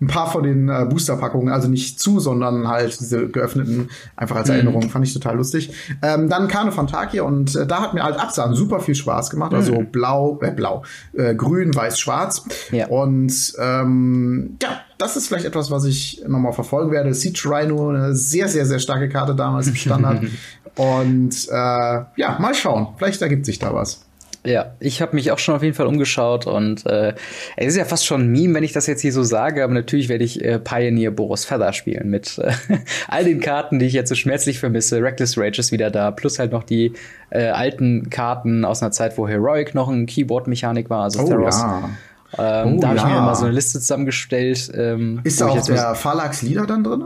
[0.00, 4.48] ein paar von den äh, Booster-Packungen, also nicht zu, sondern halt diese geöffneten, einfach als
[4.48, 5.72] Erinnerung, fand ich total lustig.
[6.02, 9.28] Ähm, dann Kane von Takia und äh, da hat mir halt Absahen super viel Spaß
[9.28, 9.52] gemacht.
[9.52, 12.44] Also blau, äh, blau, äh, grün, weiß, schwarz.
[12.72, 12.86] Ja.
[12.86, 17.12] Und ähm, ja, das ist vielleicht etwas, was ich nochmal verfolgen werde.
[17.12, 20.24] Siege Rhino, eine sehr, sehr, sehr starke Karte damals im Standard.
[20.76, 22.88] und äh, ja, mal schauen.
[22.96, 24.06] Vielleicht ergibt sich da was.
[24.44, 27.12] Ja, ich habe mich auch schon auf jeden Fall umgeschaut und äh,
[27.56, 29.74] es ist ja fast schon ein Meme, wenn ich das jetzt hier so sage, aber
[29.74, 32.50] natürlich werde ich äh, Pioneer Boros Feather spielen mit äh,
[33.08, 35.02] all den Karten, die ich jetzt so schmerzlich vermisse.
[35.02, 36.94] Reckless Rage ist wieder da, plus halt noch die
[37.28, 41.60] äh, alten Karten aus einer Zeit, wo Heroic noch ein Keyboard-Mechanik war, also Oh, Theros.
[41.60, 41.90] ja.
[42.38, 43.08] Ähm, Oh, da habe ich ja.
[43.10, 44.70] mir mal so eine Liste zusammengestellt.
[44.74, 47.02] Ähm, Ist da ich auch der Phalanx Leader dann drin?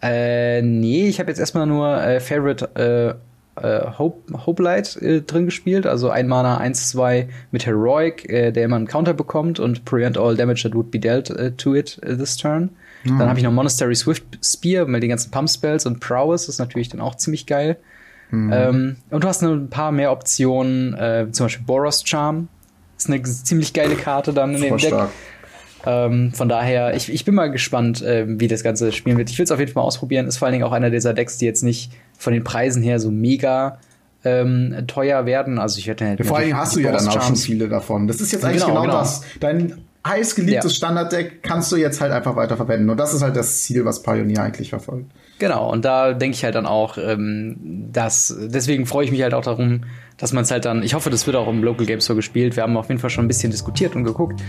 [0.00, 3.27] Äh, nee, ich habe jetzt erstmal nur äh, Favorite äh,
[3.62, 5.86] äh, Hope, Hope Light äh, drin gespielt.
[5.86, 10.36] Also ein Mana 1-2 mit Heroic, äh, der immer einen Counter bekommt und prevent all
[10.36, 12.70] damage that would be dealt äh, to it äh, this turn.
[13.04, 16.58] Dann habe ich noch Monastery Swift Spear mit den ganzen Pump Spells und Prowess, ist
[16.58, 17.78] natürlich dann auch ziemlich geil.
[18.32, 22.48] Ähm, und du hast noch ein paar mehr Optionen, äh, zum Beispiel Boros Charm.
[22.96, 24.88] Ist eine ziemlich geile Karte dann in dem Deck.
[24.88, 25.10] stark.
[25.86, 29.30] Ähm, von daher, ich, ich bin mal gespannt, äh, wie das Ganze spielen wird.
[29.30, 30.26] Ich will es auf jeden Fall mal ausprobieren.
[30.26, 33.00] Ist vor allen Dingen auch einer dieser Decks, die jetzt nicht von den Preisen her
[33.00, 33.78] so mega
[34.24, 35.58] ähm, teuer werden.
[35.58, 38.06] Also ich werde halt Vor Dingen hast du ja dann auch schon viele davon.
[38.06, 38.98] Das ist jetzt eigentlich Genau, genau, genau.
[38.98, 39.22] das.
[39.40, 40.76] Dein heißgeliebtes Ja.
[40.76, 42.90] Standarddeck kannst du jetzt halt einfach weiter verwenden.
[42.90, 45.10] Und das ist halt das Ziel, was Pioneer eigentlich verfolgt.
[45.38, 47.56] Genau, und da denke ich halt dann auch, ähm,
[47.92, 49.82] dass deswegen freue ich mich halt auch darum,
[50.16, 52.56] dass man es halt dann, ich hoffe, das wird auch im Local Game Store gespielt.
[52.56, 54.40] Wir haben auf jeden Fall schon ein bisschen diskutiert und geguckt,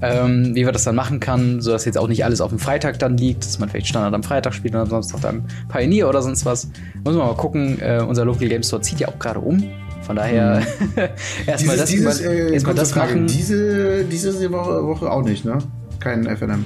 [0.00, 2.98] ähm, wie wir das dann machen kann, sodass jetzt auch nicht alles auf dem Freitag
[2.98, 6.22] dann liegt, dass man vielleicht Standard am Freitag spielt und am Samstag dann Pioneer oder
[6.22, 6.70] sonst was.
[7.04, 9.62] Muss man mal gucken, äh, unser Local Game Store zieht ja auch gerade um.
[10.00, 10.62] Von daher
[11.46, 13.14] erstmal das, dieses, über- äh, kurze das Frage.
[13.16, 13.26] machen.
[13.26, 15.58] Diese, diese Woche, Woche auch nicht, ne?
[16.00, 16.64] Kein FNM.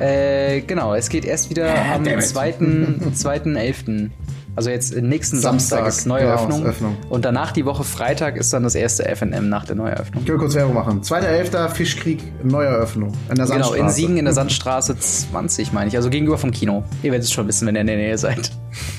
[0.00, 2.24] Äh, genau, es geht erst wieder am damn it.
[2.24, 3.14] 2.11.
[3.14, 4.10] 2.11.
[4.58, 6.96] Also jetzt nächsten Samstag, Samstag, ist neue genau, Öffnung.
[7.10, 10.24] Und danach die Woche Freitag ist dann das erste FNM nach der Neueröffnung.
[10.24, 11.00] Ich will kurz Werbung machen.
[11.00, 11.68] 2.11.
[11.68, 13.12] Fischkrieg, Neueröffnung.
[13.30, 13.78] In der Genau, Sandstraße.
[13.78, 15.96] in Siegen in der Sandstraße 20, meine ich.
[15.96, 16.82] Also gegenüber vom Kino.
[17.04, 18.50] Ihr werdet es schon wissen, wenn ihr in der Nähe seid.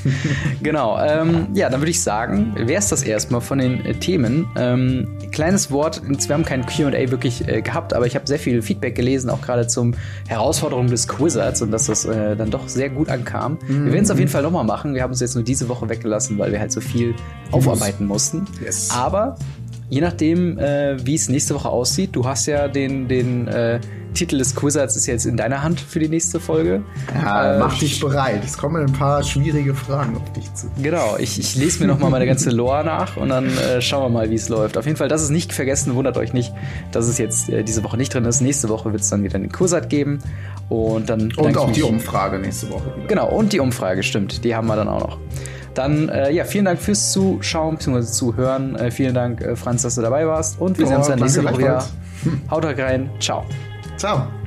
[0.63, 0.99] genau.
[0.99, 4.47] Ähm, ja, dann würde ich sagen, wäre es das erstmal von den äh, Themen.
[4.55, 8.61] Ähm, kleines Wort, wir haben kein QA wirklich äh, gehabt, aber ich habe sehr viel
[8.61, 9.93] Feedback gelesen, auch gerade zum
[10.27, 13.57] Herausforderung des Quizards und dass das äh, dann doch sehr gut ankam.
[13.67, 14.93] Wir werden es auf jeden Fall nochmal machen.
[14.93, 17.15] Wir haben uns jetzt nur diese Woche weggelassen, weil wir halt so viel
[17.51, 18.45] aufarbeiten mussten.
[18.63, 18.89] Yes.
[18.91, 19.35] Aber
[19.89, 23.79] je nachdem, äh, wie es nächste Woche aussieht, du hast ja den, den äh,
[24.13, 26.83] Titel des Quizards ist jetzt in deiner Hand für die nächste Folge.
[27.13, 28.41] Ja, Äh, mach dich bereit.
[28.43, 30.67] Es kommen ein paar schwierige Fragen auf dich zu.
[30.81, 34.03] Genau, ich, ich lese mir noch mal meine ganze Lore nach und dann äh, schauen
[34.03, 34.77] wir mal, wie es läuft.
[34.77, 36.53] Auf jeden Fall, das ist nicht vergessen, wundert euch nicht,
[36.91, 38.41] dass es jetzt äh, diese Woche nicht drin ist.
[38.41, 40.19] Nächste Woche wird es dann wieder einen Quizard geben
[40.69, 43.07] und dann Und auch die Umfrage nächste Woche wieder.
[43.07, 44.43] Genau, und die Umfrage, stimmt.
[44.43, 45.17] Die haben wir dann auch noch.
[45.75, 48.01] Dann, äh, ja, vielen Dank fürs Zuschauen bzw.
[48.01, 48.75] Zuhören.
[48.75, 50.59] Äh, vielen Dank, äh, Franz, dass du dabei warst.
[50.59, 51.85] Und wir sehen uns dann nächste Woche wieder.
[52.51, 53.09] Haut rein.
[53.19, 53.45] Ciao.
[53.99, 54.38] Ciao.